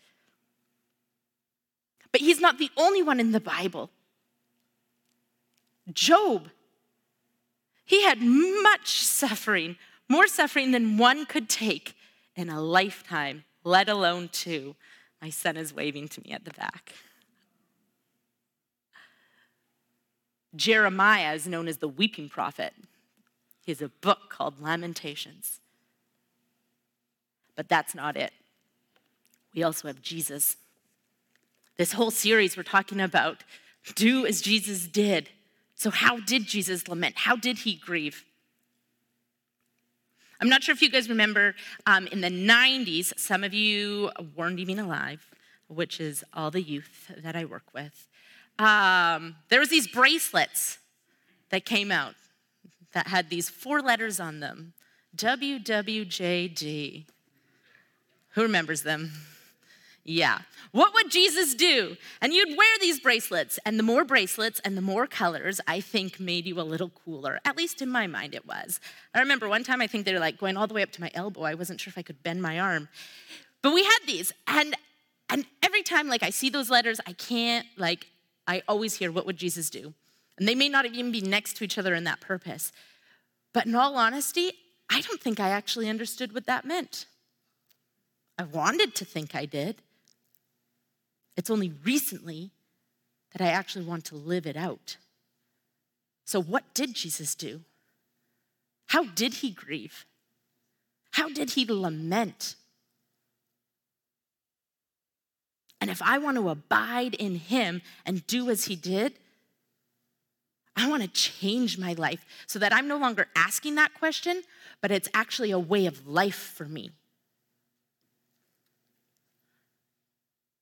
[2.11, 3.89] But he's not the only one in the Bible.
[5.93, 6.49] Job,
[7.85, 9.77] he had much suffering,
[10.09, 11.95] more suffering than one could take
[12.35, 14.75] in a lifetime, let alone two.
[15.21, 16.93] My son is waving to me at the back.
[20.55, 22.73] Jeremiah is known as the weeping prophet.
[23.63, 25.59] He has a book called Lamentations.
[27.55, 28.33] But that's not it.
[29.53, 30.57] We also have Jesus.
[31.77, 33.43] This whole series we're talking about
[33.95, 35.29] do as Jesus did.
[35.75, 37.17] So, how did Jesus lament?
[37.17, 38.23] How did he grieve?
[40.39, 44.59] I'm not sure if you guys remember um, in the 90s, some of you weren't
[44.59, 45.29] even alive,
[45.67, 48.07] which is all the youth that I work with
[48.61, 50.77] um, there was these bracelets
[51.49, 52.15] that came out
[52.93, 54.73] that had these four letters on them
[55.15, 57.05] WWJD.
[58.33, 59.11] Who remembers them?
[60.03, 60.39] Yeah.
[60.71, 61.97] What would Jesus do?
[62.21, 66.19] And you'd wear these bracelets, and the more bracelets and the more colors, I think
[66.19, 67.39] made you a little cooler.
[67.45, 68.79] At least in my mind, it was.
[69.13, 71.01] I remember one time, I think they were like going all the way up to
[71.01, 71.41] my elbow.
[71.43, 72.87] I wasn't sure if I could bend my arm.
[73.61, 74.75] But we had these, and
[75.29, 78.07] and every time like I see those letters, I can't like
[78.47, 79.93] I always hear what would Jesus do?
[80.37, 82.71] And they may not even be next to each other in that purpose.
[83.53, 84.53] But in all honesty,
[84.89, 87.05] I don't think I actually understood what that meant.
[88.37, 89.81] I wanted to think I did.
[91.37, 92.51] It's only recently
[93.31, 94.97] that I actually want to live it out.
[96.25, 97.61] So, what did Jesus do?
[98.87, 100.05] How did he grieve?
[101.11, 102.55] How did he lament?
[105.81, 109.13] And if I want to abide in him and do as he did,
[110.75, 114.43] I want to change my life so that I'm no longer asking that question,
[114.79, 116.91] but it's actually a way of life for me.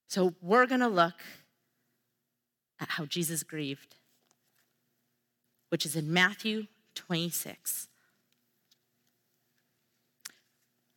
[0.07, 1.21] So we're going to look
[2.79, 3.95] at how Jesus grieved,
[5.67, 7.89] which is in Matthew 26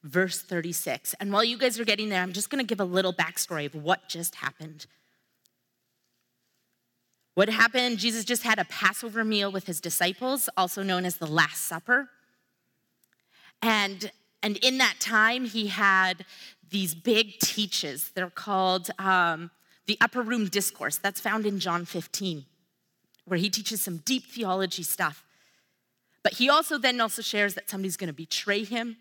[0.03, 1.15] verse 36.
[1.21, 3.67] And while you guys are getting there, I'm just going to give a little backstory
[3.67, 4.87] of what just happened.
[7.35, 7.99] What happened?
[7.99, 12.11] Jesus just had a Passover meal with his disciples, also known as the Last Supper.
[13.63, 14.11] And,
[14.43, 16.27] and in that time, he had
[16.69, 18.11] these big teaches.
[18.15, 19.51] They're called um,
[19.87, 20.99] the Upper Room Discourse.
[20.99, 22.45] That's found in John 15,
[23.25, 25.25] where he teaches some deep theology stuff.
[26.23, 28.97] But he also then also shares that somebody's going to betray him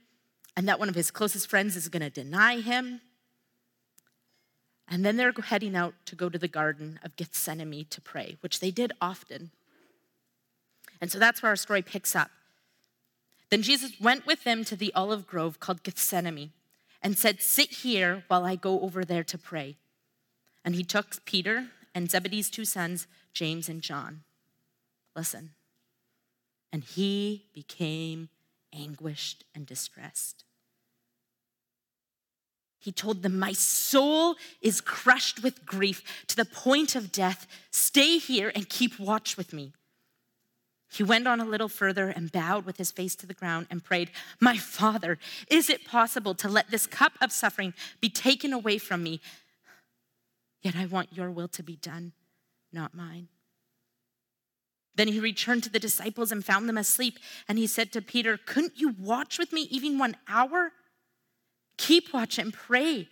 [0.56, 3.02] and that one of his closest friends is going to deny him.
[4.88, 8.60] And then they're heading out to go to the Garden of Gethsemane to pray, which
[8.60, 9.52] they did often.
[11.00, 12.30] And so that's where our story picks up.
[13.50, 16.52] Then Jesus went with them to the olive grove called Gethsemane
[17.02, 19.78] and said, Sit here while I go over there to pray.
[20.64, 24.22] And he took Peter and Zebedee's two sons, James and John.
[25.16, 25.52] Listen.
[26.72, 28.30] And he became
[28.74, 30.44] anguished and distressed.
[32.80, 37.46] He told them, My soul is crushed with grief to the point of death.
[37.70, 39.74] Stay here and keep watch with me.
[40.92, 43.84] He went on a little further and bowed with his face to the ground and
[43.84, 44.10] prayed,
[44.42, 49.04] My Father, is it possible to let this cup of suffering be taken away from
[49.04, 49.22] me?
[50.62, 52.12] Yet I want your will to be done,
[52.74, 53.30] not mine.
[54.96, 57.18] Then he returned to the disciples and found them asleep.
[57.48, 60.72] And he said to Peter, Couldn't you watch with me even one hour?
[61.78, 63.08] Keep watch and pray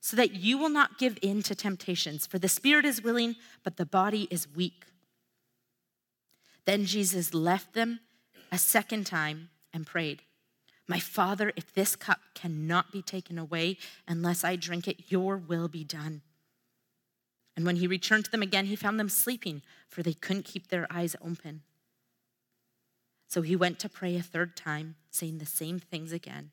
[0.00, 2.26] so that you will not give in to temptations.
[2.26, 4.84] For the spirit is willing, but the body is weak.
[6.66, 8.00] Then Jesus left them
[8.52, 10.22] a second time and prayed,
[10.86, 15.68] My Father, if this cup cannot be taken away unless I drink it, your will
[15.68, 16.22] be done.
[17.56, 20.68] And when he returned to them again, he found them sleeping, for they couldn't keep
[20.68, 21.62] their eyes open.
[23.28, 26.50] So he went to pray a third time, saying the same things again.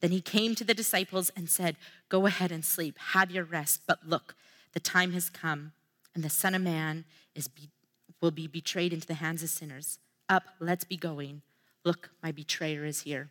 [0.00, 1.76] Then he came to the disciples and said,
[2.08, 3.82] Go ahead and sleep, have your rest.
[3.86, 4.34] But look,
[4.72, 5.72] the time has come,
[6.14, 7.70] and the Son of Man is be,
[8.20, 9.98] will be betrayed into the hands of sinners.
[10.28, 11.42] Up, let's be going.
[11.84, 13.30] Look, my betrayer is here.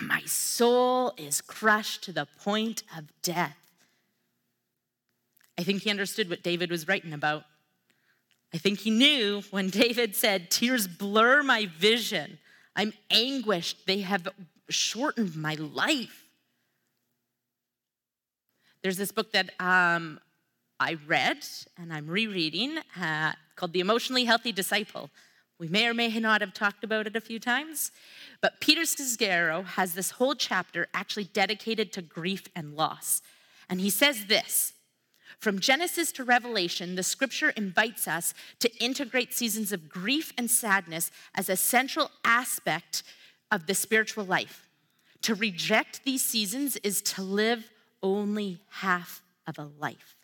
[0.00, 3.56] My soul is crushed to the point of death.
[5.58, 7.44] I think he understood what David was writing about.
[8.52, 12.38] I think he knew when David said, Tears blur my vision.
[12.76, 13.86] I'm anguished.
[13.86, 14.28] They have
[14.68, 16.24] shortened my life.
[18.82, 20.20] There's this book that um,
[20.78, 21.38] I read
[21.78, 25.10] and I'm rereading uh, called The Emotionally Healthy Disciple.
[25.58, 27.92] We may or may not have talked about it a few times,
[28.42, 33.22] but Peter Scazzero has this whole chapter actually dedicated to grief and loss.
[33.70, 34.73] And he says this
[35.38, 41.10] from Genesis to Revelation, the scripture invites us to integrate seasons of grief and sadness
[41.34, 43.02] as a central aspect
[43.50, 44.68] of the spiritual life.
[45.22, 47.70] To reject these seasons is to live
[48.02, 50.16] only half of a life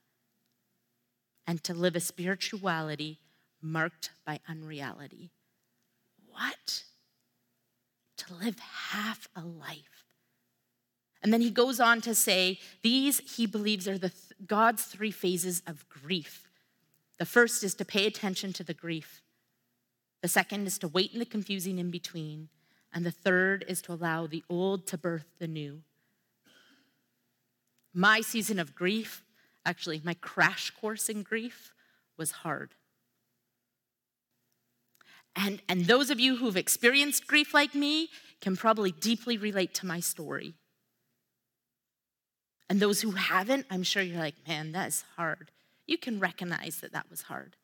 [1.47, 3.19] and to live a spirituality
[3.63, 5.31] marked by unreality.
[6.29, 6.85] What?
[8.19, 10.00] To live half a life.
[11.23, 15.11] And then he goes on to say, these he believes are the th- God's three
[15.11, 16.49] phases of grief.
[17.19, 19.21] The first is to pay attention to the grief.
[20.23, 22.49] The second is to wait in the confusing in between.
[22.93, 25.83] And the third is to allow the old to birth the new.
[27.93, 29.23] My season of grief,
[29.67, 31.73] actually, my crash course in grief,
[32.17, 32.71] was hard.
[35.37, 38.09] And, and those of you who've experienced grief like me
[38.41, 40.55] can probably deeply relate to my story.
[42.71, 45.51] And those who haven't, I'm sure you're like, man, that is hard.
[45.89, 47.57] You can recognize that that was hard.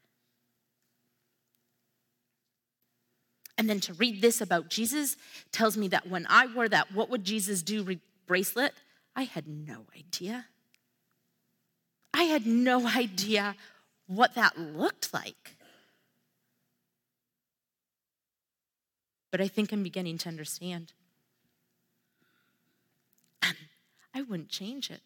[3.57, 5.17] And then to read this about Jesus
[5.53, 8.75] tells me that when I wore that, what would Jesus do bracelet,
[9.15, 10.47] I had no idea.
[12.13, 13.55] I had no idea
[14.09, 15.57] what that looked like.
[19.31, 20.93] But I think I'm beginning to understand.
[24.17, 25.03] I wouldn't change it.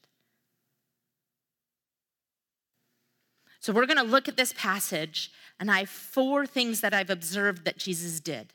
[3.58, 7.10] So we're going to look at this passage, and I have four things that I've
[7.10, 8.52] observed that Jesus did.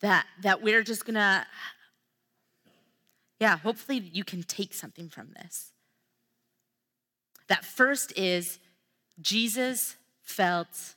[0.00, 1.44] That, that we're just going to,
[3.40, 5.72] yeah, hopefully you can take something from this.
[7.48, 8.60] That first is
[9.20, 10.94] Jesus felt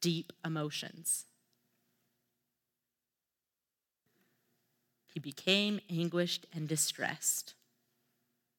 [0.00, 1.24] deep emotions.
[5.12, 7.54] He became anguished and distressed.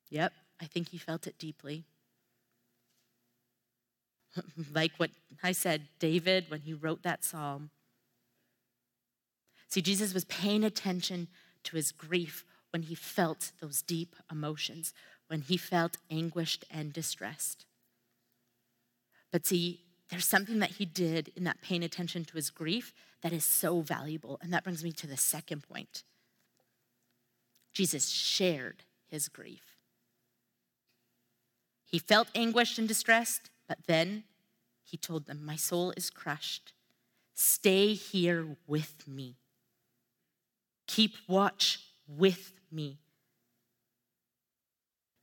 [0.10, 1.86] Yep, I think he felt it deeply.
[4.74, 5.10] like what
[5.42, 7.72] I said, David, when he wrote that psalm.
[9.68, 11.28] See, Jesus was paying attention
[11.64, 14.94] to his grief when he felt those deep emotions,
[15.28, 17.66] when he felt anguished and distressed.
[19.32, 23.34] But see, there's something that he did in that paying attention to his grief that
[23.34, 24.38] is so valuable.
[24.44, 26.04] And that brings me to the second point
[27.74, 29.78] Jesus shared his grief.
[31.86, 34.24] He felt anguished and distressed, but then
[34.84, 36.74] he told them, My soul is crushed.
[37.34, 39.36] Stay here with me.
[40.88, 43.00] Keep watch with me.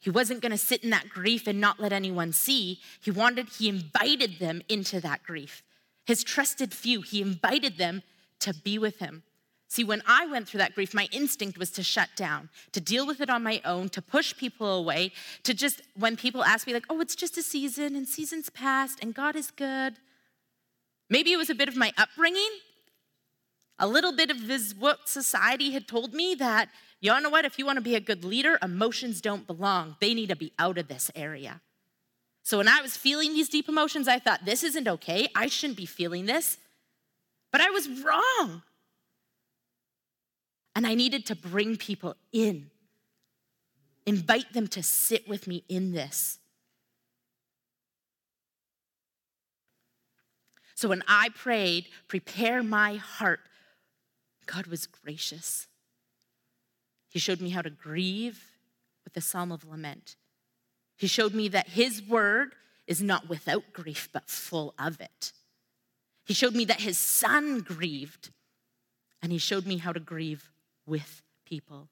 [0.00, 2.80] He wasn't going to sit in that grief and not let anyone see.
[3.02, 5.62] He wanted, he invited them into that grief.
[6.06, 8.02] His trusted few, he invited them
[8.40, 9.22] to be with him.
[9.70, 13.06] See, when I went through that grief, my instinct was to shut down, to deal
[13.06, 15.12] with it on my own, to push people away,
[15.44, 18.98] to just, when people ask me, like, oh, it's just a season and seasons past
[19.00, 19.94] and God is good.
[21.08, 22.50] Maybe it was a bit of my upbringing,
[23.78, 26.68] a little bit of this, what society had told me that,
[27.00, 29.94] you know what, if you want to be a good leader, emotions don't belong.
[30.00, 31.60] They need to be out of this area.
[32.42, 35.28] So when I was feeling these deep emotions, I thought, this isn't okay.
[35.36, 36.58] I shouldn't be feeling this.
[37.52, 38.62] But I was wrong.
[40.74, 42.70] And I needed to bring people in,
[44.06, 46.38] invite them to sit with me in this.
[50.74, 53.40] So when I prayed, prepare my heart,
[54.46, 55.66] God was gracious.
[57.10, 58.42] He showed me how to grieve
[59.04, 60.16] with the psalm of lament.
[60.96, 62.54] He showed me that his word
[62.86, 65.32] is not without grief, but full of it.
[66.24, 68.30] He showed me that his son grieved,
[69.22, 70.48] and he showed me how to grieve
[70.90, 71.88] with people.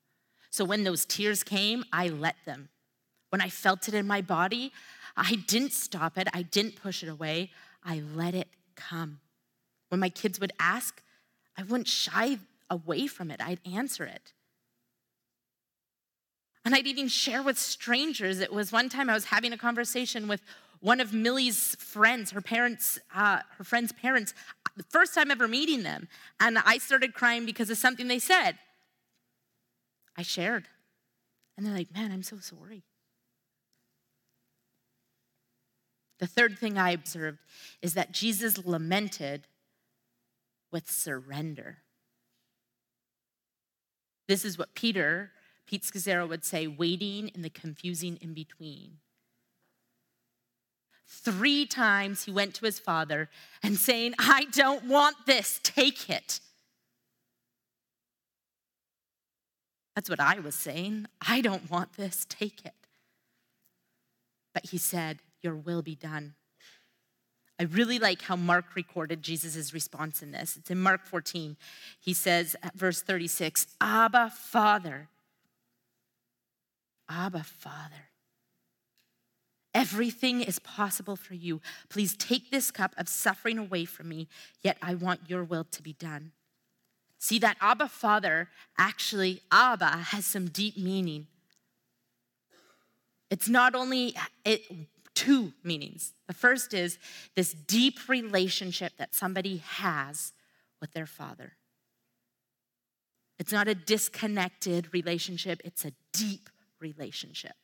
[0.50, 2.68] So when those tears came, I let them.
[3.30, 4.72] When I felt it in my body,
[5.16, 7.50] I didn't stop it, I didn't push it away,
[7.84, 9.20] I let it come.
[9.88, 11.00] When my kids would ask,
[11.56, 12.38] I wouldn't shy
[12.68, 14.32] away from it, I'd answer it.
[16.64, 18.40] And I'd even share with strangers.
[18.40, 20.42] It was one time I was having a conversation with
[20.80, 24.34] one of Millie's friends, her parents, uh, her friend's parents,
[24.76, 26.08] the first time ever meeting them.
[26.40, 28.58] And I started crying because of something they said.
[30.18, 30.66] I shared.
[31.56, 32.82] And they're like, man, I'm so sorry.
[36.18, 37.38] The third thing I observed
[37.80, 39.46] is that Jesus lamented
[40.72, 41.78] with surrender.
[44.26, 45.30] This is what Peter,
[45.66, 48.98] Pete Scazzero would say, waiting in the confusing in between.
[51.06, 53.30] Three times he went to his father
[53.62, 56.40] and saying, I don't want this, take it.
[59.98, 61.08] That's what I was saying.
[61.26, 62.24] I don't want this.
[62.28, 62.86] Take it.
[64.54, 66.34] But he said, Your will be done.
[67.58, 70.56] I really like how Mark recorded Jesus' response in this.
[70.56, 71.56] It's in Mark 14.
[71.98, 75.08] He says verse 36 Abba, Father.
[77.08, 78.10] Abba, Father.
[79.74, 81.60] Everything is possible for you.
[81.88, 84.28] Please take this cup of suffering away from me,
[84.62, 86.30] yet I want your will to be done.
[87.18, 88.48] See, that Abba Father,
[88.78, 91.26] actually, Abba has some deep meaning.
[93.30, 94.14] It's not only
[94.44, 94.62] it,
[95.14, 96.12] two meanings.
[96.28, 96.98] The first is
[97.34, 100.32] this deep relationship that somebody has
[100.80, 101.54] with their father.
[103.38, 106.48] It's not a disconnected relationship, it's a deep
[106.80, 107.54] relationship.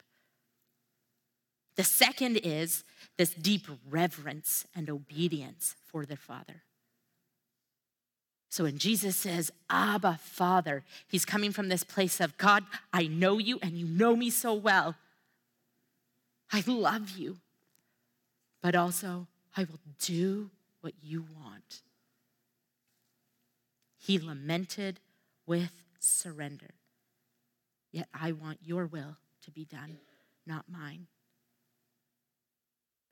[1.76, 2.84] The second is
[3.18, 6.62] this deep reverence and obedience for their father.
[8.55, 13.38] So when Jesus says, Abba, Father, he's coming from this place of God, I know
[13.38, 14.94] you and you know me so well.
[16.52, 17.38] I love you,
[18.62, 19.26] but also
[19.57, 20.50] I will do
[20.82, 21.82] what you want.
[23.98, 25.00] He lamented
[25.48, 26.74] with surrender.
[27.90, 29.98] yet I want your will to be done,
[30.46, 31.09] not mine.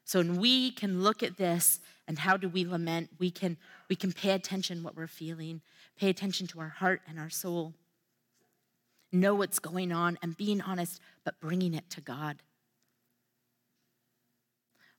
[0.04, 3.56] So when we can look at this and how do we lament, we can
[3.88, 5.60] we can pay attention what we're feeling,
[5.98, 7.74] pay attention to our heart and our soul.
[9.12, 12.38] Know what's going on and being honest, but bringing it to God.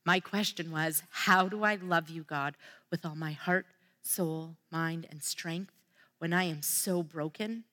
[0.06, 2.56] My question was, how do I love you, God,
[2.92, 3.66] with all my heart,
[4.02, 5.74] soul, mind, and strength
[6.20, 7.64] when I am so broken?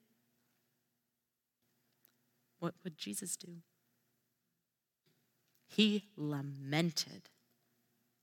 [2.60, 3.56] What would Jesus do?
[5.70, 7.30] He lamented,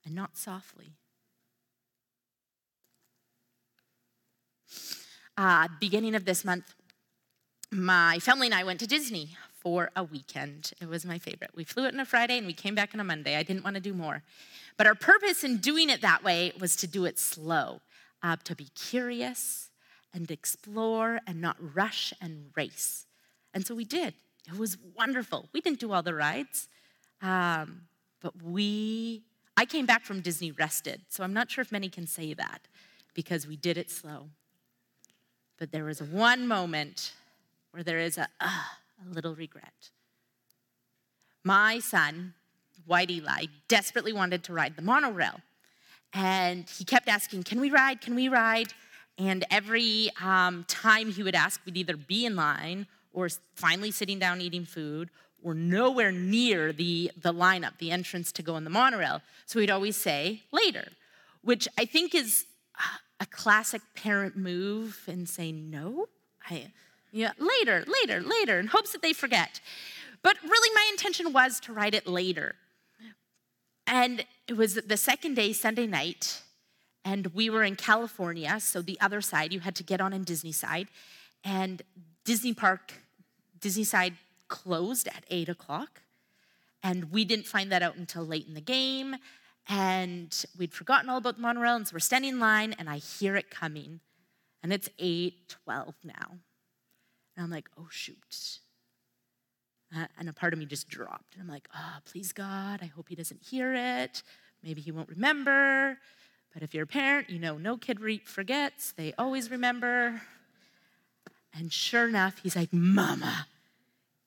[0.05, 0.97] and not softly.
[5.37, 6.75] Uh, beginning of this month,
[7.71, 10.71] my family and I went to Disney for a weekend.
[10.81, 11.51] It was my favorite.
[11.55, 13.35] We flew it on a Friday and we came back on a Monday.
[13.35, 14.23] I didn't want to do more.
[14.77, 17.81] But our purpose in doing it that way was to do it slow,
[18.21, 19.69] uh, to be curious
[20.13, 23.05] and explore and not rush and race.
[23.53, 24.15] And so we did.
[24.47, 25.49] It was wonderful.
[25.53, 26.67] We didn't do all the rides,
[27.21, 27.81] um,
[28.21, 29.23] but we,
[29.55, 31.01] I came back from Disney rested.
[31.09, 32.67] So I'm not sure if many can say that
[33.13, 34.29] because we did it slow.
[35.57, 37.13] But there was one moment
[37.71, 38.49] where there is a, uh,
[39.09, 39.89] a little regret.
[41.43, 42.33] My son,
[42.85, 45.41] White Eli, desperately wanted to ride the monorail.
[46.13, 48.01] And he kept asking, Can we ride?
[48.01, 48.73] Can we ride?
[49.17, 54.19] And every um, time he would ask, we'd either be in line or finally sitting
[54.19, 55.09] down eating food
[55.47, 59.21] or nowhere near the, the lineup, the entrance to go on the monorail.
[59.45, 60.89] So we'd always say, later,
[61.41, 62.45] which I think is
[63.21, 66.09] a classic parent move and say, no,
[66.49, 66.73] I,
[67.13, 69.61] yeah, later, later, later, in hopes that they forget.
[70.21, 72.55] But really, my intention was to write it later.
[73.87, 76.41] And it was the second day, Sunday night,
[77.05, 80.25] and we were in California, so the other side, you had to get on in
[80.25, 80.89] Disney side.
[81.45, 81.83] And
[82.25, 82.91] Disney Park,
[83.61, 84.15] Disney side
[84.47, 86.01] closed at eight o'clock.
[86.83, 89.15] And we didn't find that out until late in the game.
[89.67, 92.97] And we'd forgotten all about the monorail, and so we're standing in line, and I
[92.97, 93.99] hear it coming.
[94.63, 96.39] And it's 8:12 now.
[97.35, 98.59] And I'm like, oh shoot.
[99.95, 101.33] Uh, and a part of me just dropped.
[101.33, 104.21] And I'm like, oh, please God, I hope he doesn't hear it.
[104.63, 105.97] Maybe he won't remember.
[106.53, 110.21] But if you're a parent, you know no kid re- forgets, they always remember.
[111.53, 113.47] And sure enough, he's like, Mama,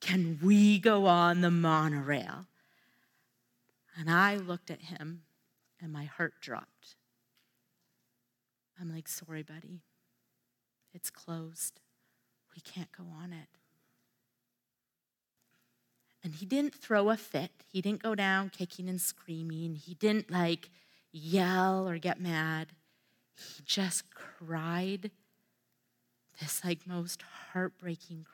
[0.01, 2.47] can we go on the monorail?
[3.97, 5.21] And I looked at him
[5.79, 6.95] and my heart dropped.
[8.79, 9.81] I'm like, sorry, buddy.
[10.93, 11.79] It's closed.
[12.55, 13.47] We can't go on it.
[16.23, 17.51] And he didn't throw a fit.
[17.71, 19.75] He didn't go down kicking and screaming.
[19.75, 20.69] He didn't like
[21.11, 22.67] yell or get mad.
[23.35, 25.11] He just cried
[26.39, 27.23] this like most
[27.53, 28.25] heartbreaking.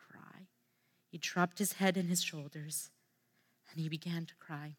[1.10, 2.90] He dropped his head in his shoulders
[3.72, 4.76] and he began to cry.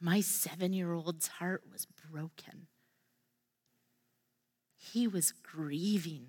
[0.00, 2.66] My seven year old's heart was broken.
[4.76, 6.28] He was grieving.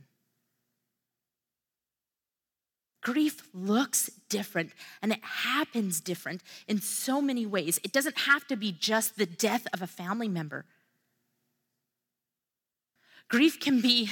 [3.01, 4.71] Grief looks different
[5.01, 7.79] and it happens different in so many ways.
[7.83, 10.65] It doesn't have to be just the death of a family member.
[13.27, 14.09] Grief can be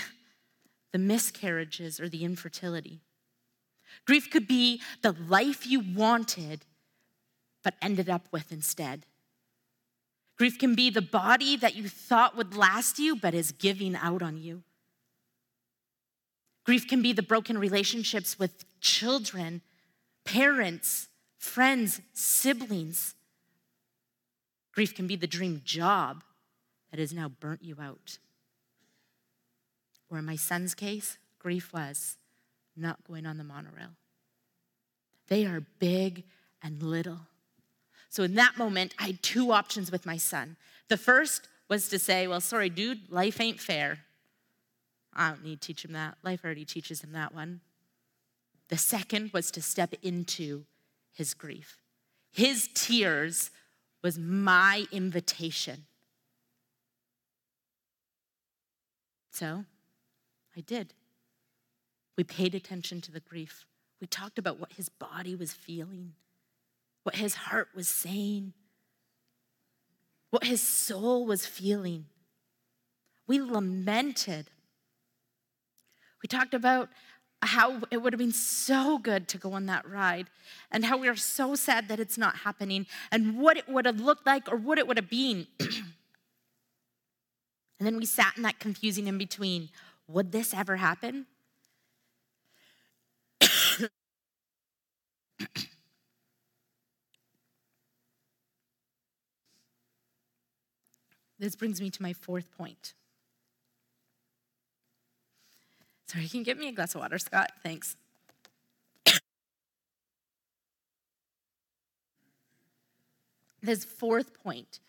[0.92, 3.02] the miscarriages or the infertility.
[4.06, 6.66] Grief could be the life you wanted
[7.64, 9.06] but ended up with instead.
[10.38, 14.22] Grief can be the body that you thought would last you, but is giving out
[14.22, 14.64] on you.
[16.66, 19.62] Grief can be the broken relationships with children,
[20.26, 23.16] parents, friends, siblings.
[24.74, 26.24] Grief can be the dream job
[26.92, 28.18] that has now burnt you out.
[30.10, 32.18] Or in my son's case, grief was
[32.76, 33.90] not going on the monorail.
[35.28, 36.24] They are big
[36.62, 37.20] and little.
[38.10, 40.58] So in that moment, I had two options with my son.
[40.88, 44.00] The first was to say, Well, sorry, dude, life ain't fair.
[45.16, 46.18] I don't need to teach him that.
[46.24, 47.62] Life already teaches him that one.
[48.70, 50.66] The second was to step into
[51.12, 51.78] his grief.
[52.32, 53.52] His tears
[54.02, 55.86] was my invitation.
[59.32, 59.66] So
[60.56, 60.94] I did.
[62.18, 63.66] We paid attention to the grief.
[64.00, 66.14] We talked about what his body was feeling
[67.04, 68.54] what his heart was saying,
[70.32, 72.06] what his soul was feeling.
[73.28, 74.50] We lamented.
[76.22, 76.90] We talked about
[77.42, 80.28] how it would have been so good to go on that ride
[80.72, 84.00] and how we are so sad that it's not happening and what it would have
[84.00, 85.46] looked like or what it would have been.
[85.60, 85.70] and
[87.80, 89.70] then we sat in that confusing in between.
[90.08, 91.26] Would this ever happen?
[101.40, 102.94] this brings me to my fourth point.
[106.08, 107.52] Sorry, can you get me a glass of water, Scott?
[107.64, 107.96] Thanks.
[113.62, 114.80] this fourth point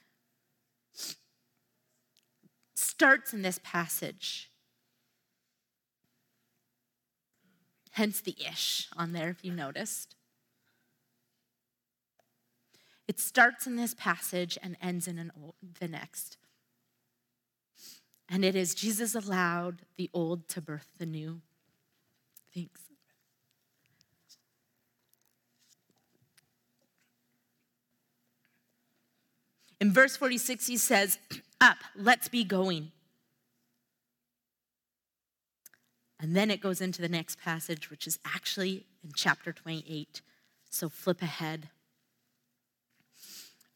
[2.74, 4.50] starts in this passage.
[7.92, 10.13] Hence the ish on there, if you noticed.
[13.06, 16.38] It starts in this passage and ends in old, the next.
[18.28, 21.42] And it is Jesus allowed the old to birth the new.
[22.54, 22.80] Thanks.
[29.80, 31.18] In verse 46, he says,
[31.60, 32.90] Up, let's be going.
[36.18, 40.22] And then it goes into the next passage, which is actually in chapter 28.
[40.70, 41.68] So flip ahead.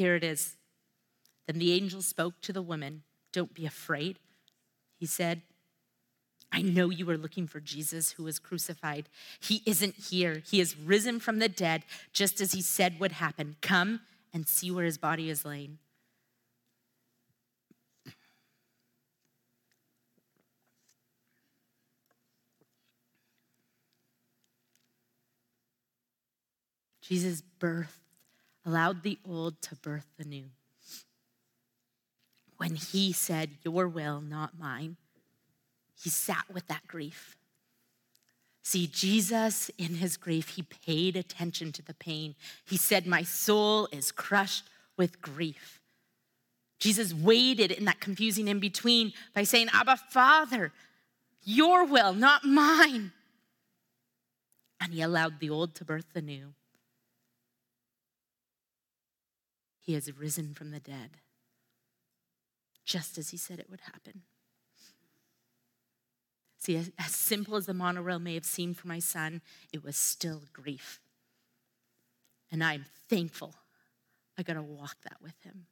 [0.00, 0.56] Here it is.
[1.46, 3.02] Then the angel spoke to the woman
[3.34, 4.18] Don't be afraid.
[4.98, 5.42] He said,
[6.50, 9.10] I know you are looking for Jesus who was crucified.
[9.40, 10.42] He isn't here.
[10.50, 11.84] He is risen from the dead,
[12.14, 13.56] just as he said would happen.
[13.60, 14.00] Come
[14.32, 15.76] and see where his body is laying.
[27.02, 27.99] Jesus' birth
[28.70, 30.44] allowed the old to birth the new.
[32.56, 34.96] When he said, Your will, not mine,
[36.00, 37.36] he sat with that grief.
[38.62, 42.36] See, Jesus, in his grief, he paid attention to the pain.
[42.64, 44.64] He said, My soul is crushed
[44.96, 45.80] with grief.
[46.78, 50.72] Jesus waited in that confusing in between by saying, Abba, Father,
[51.42, 53.12] your will, not mine.
[54.80, 56.54] And he allowed the old to birth the new.
[59.90, 61.16] He has risen from the dead,
[62.84, 64.22] just as he said it would happen.
[66.60, 69.96] See, as, as simple as the monorail may have seemed for my son, it was
[69.96, 71.00] still grief.
[72.52, 73.56] And I'm thankful
[74.38, 75.66] I got to walk that with him.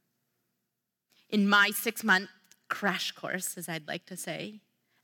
[1.31, 2.29] In my six month
[2.67, 4.59] crash course, as I'd like to say,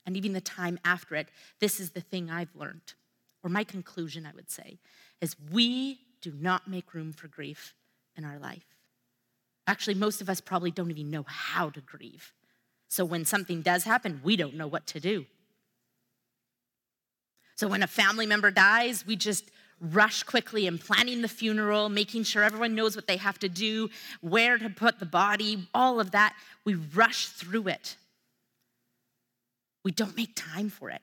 [0.05, 1.29] and even the time after it,
[1.61, 2.95] this is the thing I've learned,
[3.45, 4.77] or my conclusion, I would say,
[5.21, 7.73] is we do not make room for grief
[8.17, 8.74] in our life.
[9.67, 12.33] Actually, most of us probably don't even know how to grieve.
[12.87, 15.25] So when something does happen, we don't know what to do.
[17.55, 19.49] So when a family member dies, we just
[19.79, 23.89] rush quickly in planning the funeral, making sure everyone knows what they have to do,
[24.21, 26.35] where to put the body, all of that.
[26.63, 27.95] We rush through it.
[29.83, 31.01] We don't make time for it.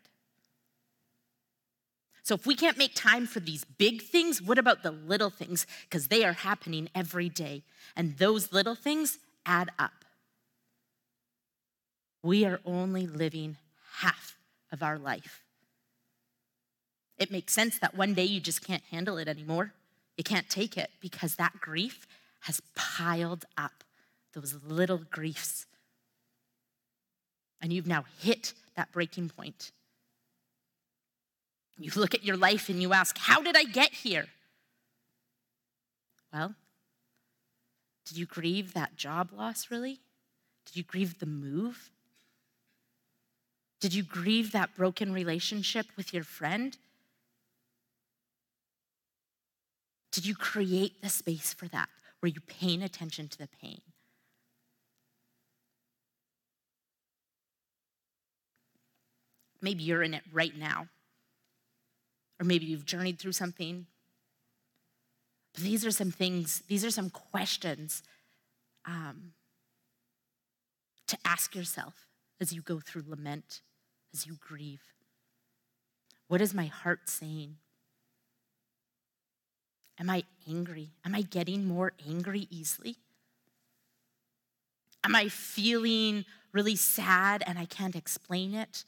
[2.22, 5.66] So if we can't make time for these big things, what about the little things?
[5.82, 7.64] Because they are happening every day.
[7.96, 10.04] And those little things add up.
[12.22, 13.56] We are only living
[13.96, 14.38] half
[14.70, 15.42] of our life.
[17.18, 19.72] It makes sense that one day you just can't handle it anymore.
[20.16, 22.06] You can't take it because that grief
[22.40, 23.84] has piled up,
[24.32, 25.66] those little griefs.
[27.60, 29.72] And you've now hit that breaking point.
[31.78, 34.26] You look at your life and you ask, How did I get here?
[36.32, 36.54] Well,
[38.06, 40.00] did you grieve that job loss really?
[40.66, 41.90] Did you grieve the move?
[43.80, 46.76] Did you grieve that broken relationship with your friend?
[50.12, 51.88] Did you create the space for that?
[52.20, 53.80] Were you paying attention to the pain?
[59.60, 60.88] Maybe you're in it right now.
[62.43, 63.86] Or maybe you've journeyed through something.
[65.55, 68.03] But these are some things, these are some questions
[68.84, 69.34] um,
[71.07, 72.09] to ask yourself
[72.40, 73.61] as you go through lament,
[74.12, 74.82] as you grieve.
[76.26, 77.59] What is my heart saying?
[80.01, 80.90] Am I angry?
[81.05, 82.97] Am I getting more angry easily?
[85.05, 88.84] Am I feeling really sad and I can't explain it?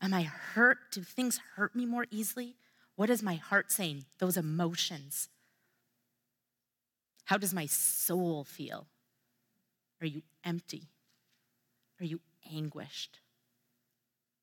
[0.00, 0.78] Am I hurt?
[0.92, 2.56] Do things hurt me more easily?
[2.96, 4.04] What is my heart saying?
[4.18, 5.28] Those emotions.
[7.24, 8.86] How does my soul feel?
[10.00, 10.88] Are you empty?
[12.00, 12.20] Are you
[12.52, 13.20] anguished?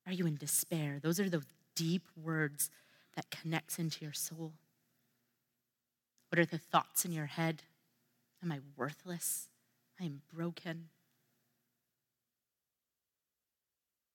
[0.06, 0.98] Are you in despair?
[1.00, 1.44] Those are the
[1.76, 2.70] deep words
[3.14, 4.54] that connects into your soul.
[6.28, 7.62] What are the thoughts in your head?
[8.42, 9.48] Am I worthless?
[10.00, 10.88] I am broken.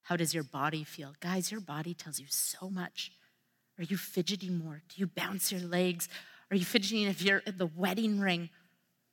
[0.07, 1.15] How does your body feel?
[1.19, 3.11] Guys, your body tells you so much.
[3.77, 4.81] Are you fidgeting more?
[4.87, 6.07] Do you bounce your legs?
[6.49, 8.49] Are you fidgeting if you're at the wedding ring?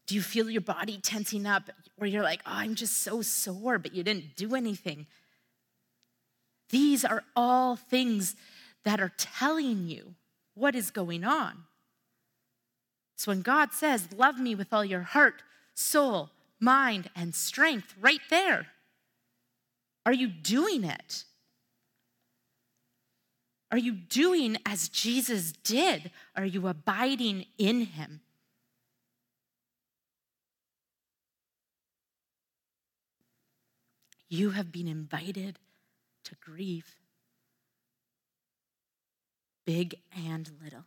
[0.07, 1.65] Do you feel your body tensing up
[1.97, 5.09] where you're like, oh, I'm just so sore, but you didn't do anything?
[6.71, 8.37] These are all things
[8.85, 10.15] that are telling you
[10.55, 11.65] what is going on.
[13.17, 15.43] So when God says, Love me with all your heart,
[15.75, 16.31] soul,
[16.61, 18.69] mind, and strength, right there,
[20.07, 21.25] are you doing it?
[23.71, 26.11] Are you doing as Jesus did?
[26.37, 28.21] Are you abiding in him?
[34.29, 35.59] You have been invited
[36.25, 36.97] to grieve,
[39.65, 40.85] big and little.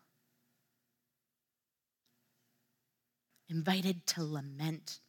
[3.50, 5.00] Invited to lament.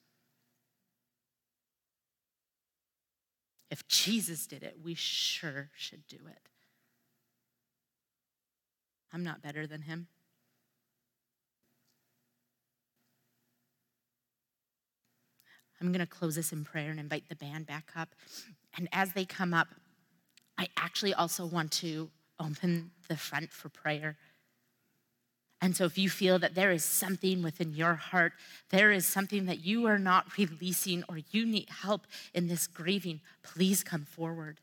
[3.70, 6.48] If Jesus did it, we sure should do it.
[9.12, 10.08] I'm not better than him.
[15.80, 18.08] I'm going to close this in prayer and invite the band back up.
[18.76, 19.68] And as they come up,
[20.56, 22.10] I actually also want to
[22.40, 24.16] open the front for prayer.
[25.60, 28.32] And so, if you feel that there is something within your heart,
[28.70, 33.20] there is something that you are not releasing, or you need help in this grieving,
[33.42, 34.60] please come forward.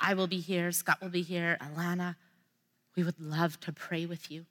[0.00, 2.16] I will be here, Scott will be here, Alana.
[2.96, 4.46] We would love to pray with you.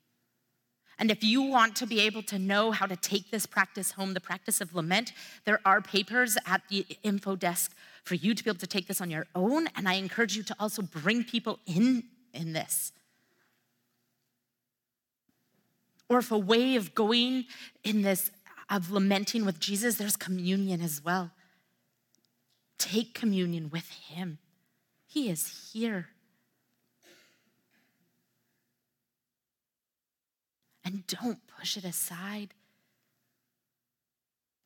[0.99, 4.13] And if you want to be able to know how to take this practice home,
[4.13, 5.13] the practice of lament,
[5.45, 7.73] there are papers at the info desk
[8.03, 9.67] for you to be able to take this on your own.
[9.77, 12.91] And I encourage you to also bring people in in this.
[16.09, 17.45] Or if a way of going
[17.83, 18.31] in this,
[18.69, 21.31] of lamenting with Jesus, there's communion as well.
[22.79, 24.39] Take communion with Him.
[25.05, 26.09] He is here.
[30.83, 32.55] And don't push it aside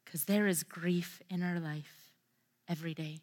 [0.06, 2.12] because there is grief in our life
[2.70, 3.20] every day.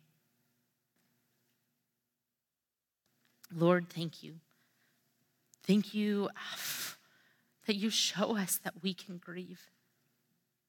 [3.55, 4.35] Lord, thank you.
[5.63, 6.97] Thank you ah,
[7.71, 9.71] that you show us that we can grieve,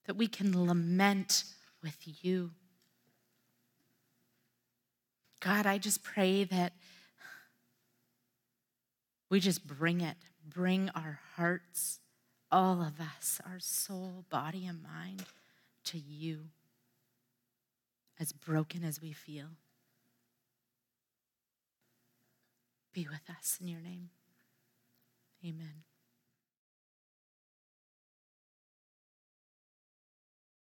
[0.06, 1.46] that we can lament
[1.82, 2.52] with you.
[5.40, 6.74] God, I just pray that
[9.32, 10.16] we just bring it,
[10.48, 12.02] bring our hearts
[12.52, 15.24] all of us, our soul, body, and mind,
[15.86, 16.50] to you,
[18.20, 19.48] as broken as we feel.
[22.94, 24.12] Be with us in your name.
[25.44, 25.82] Amen.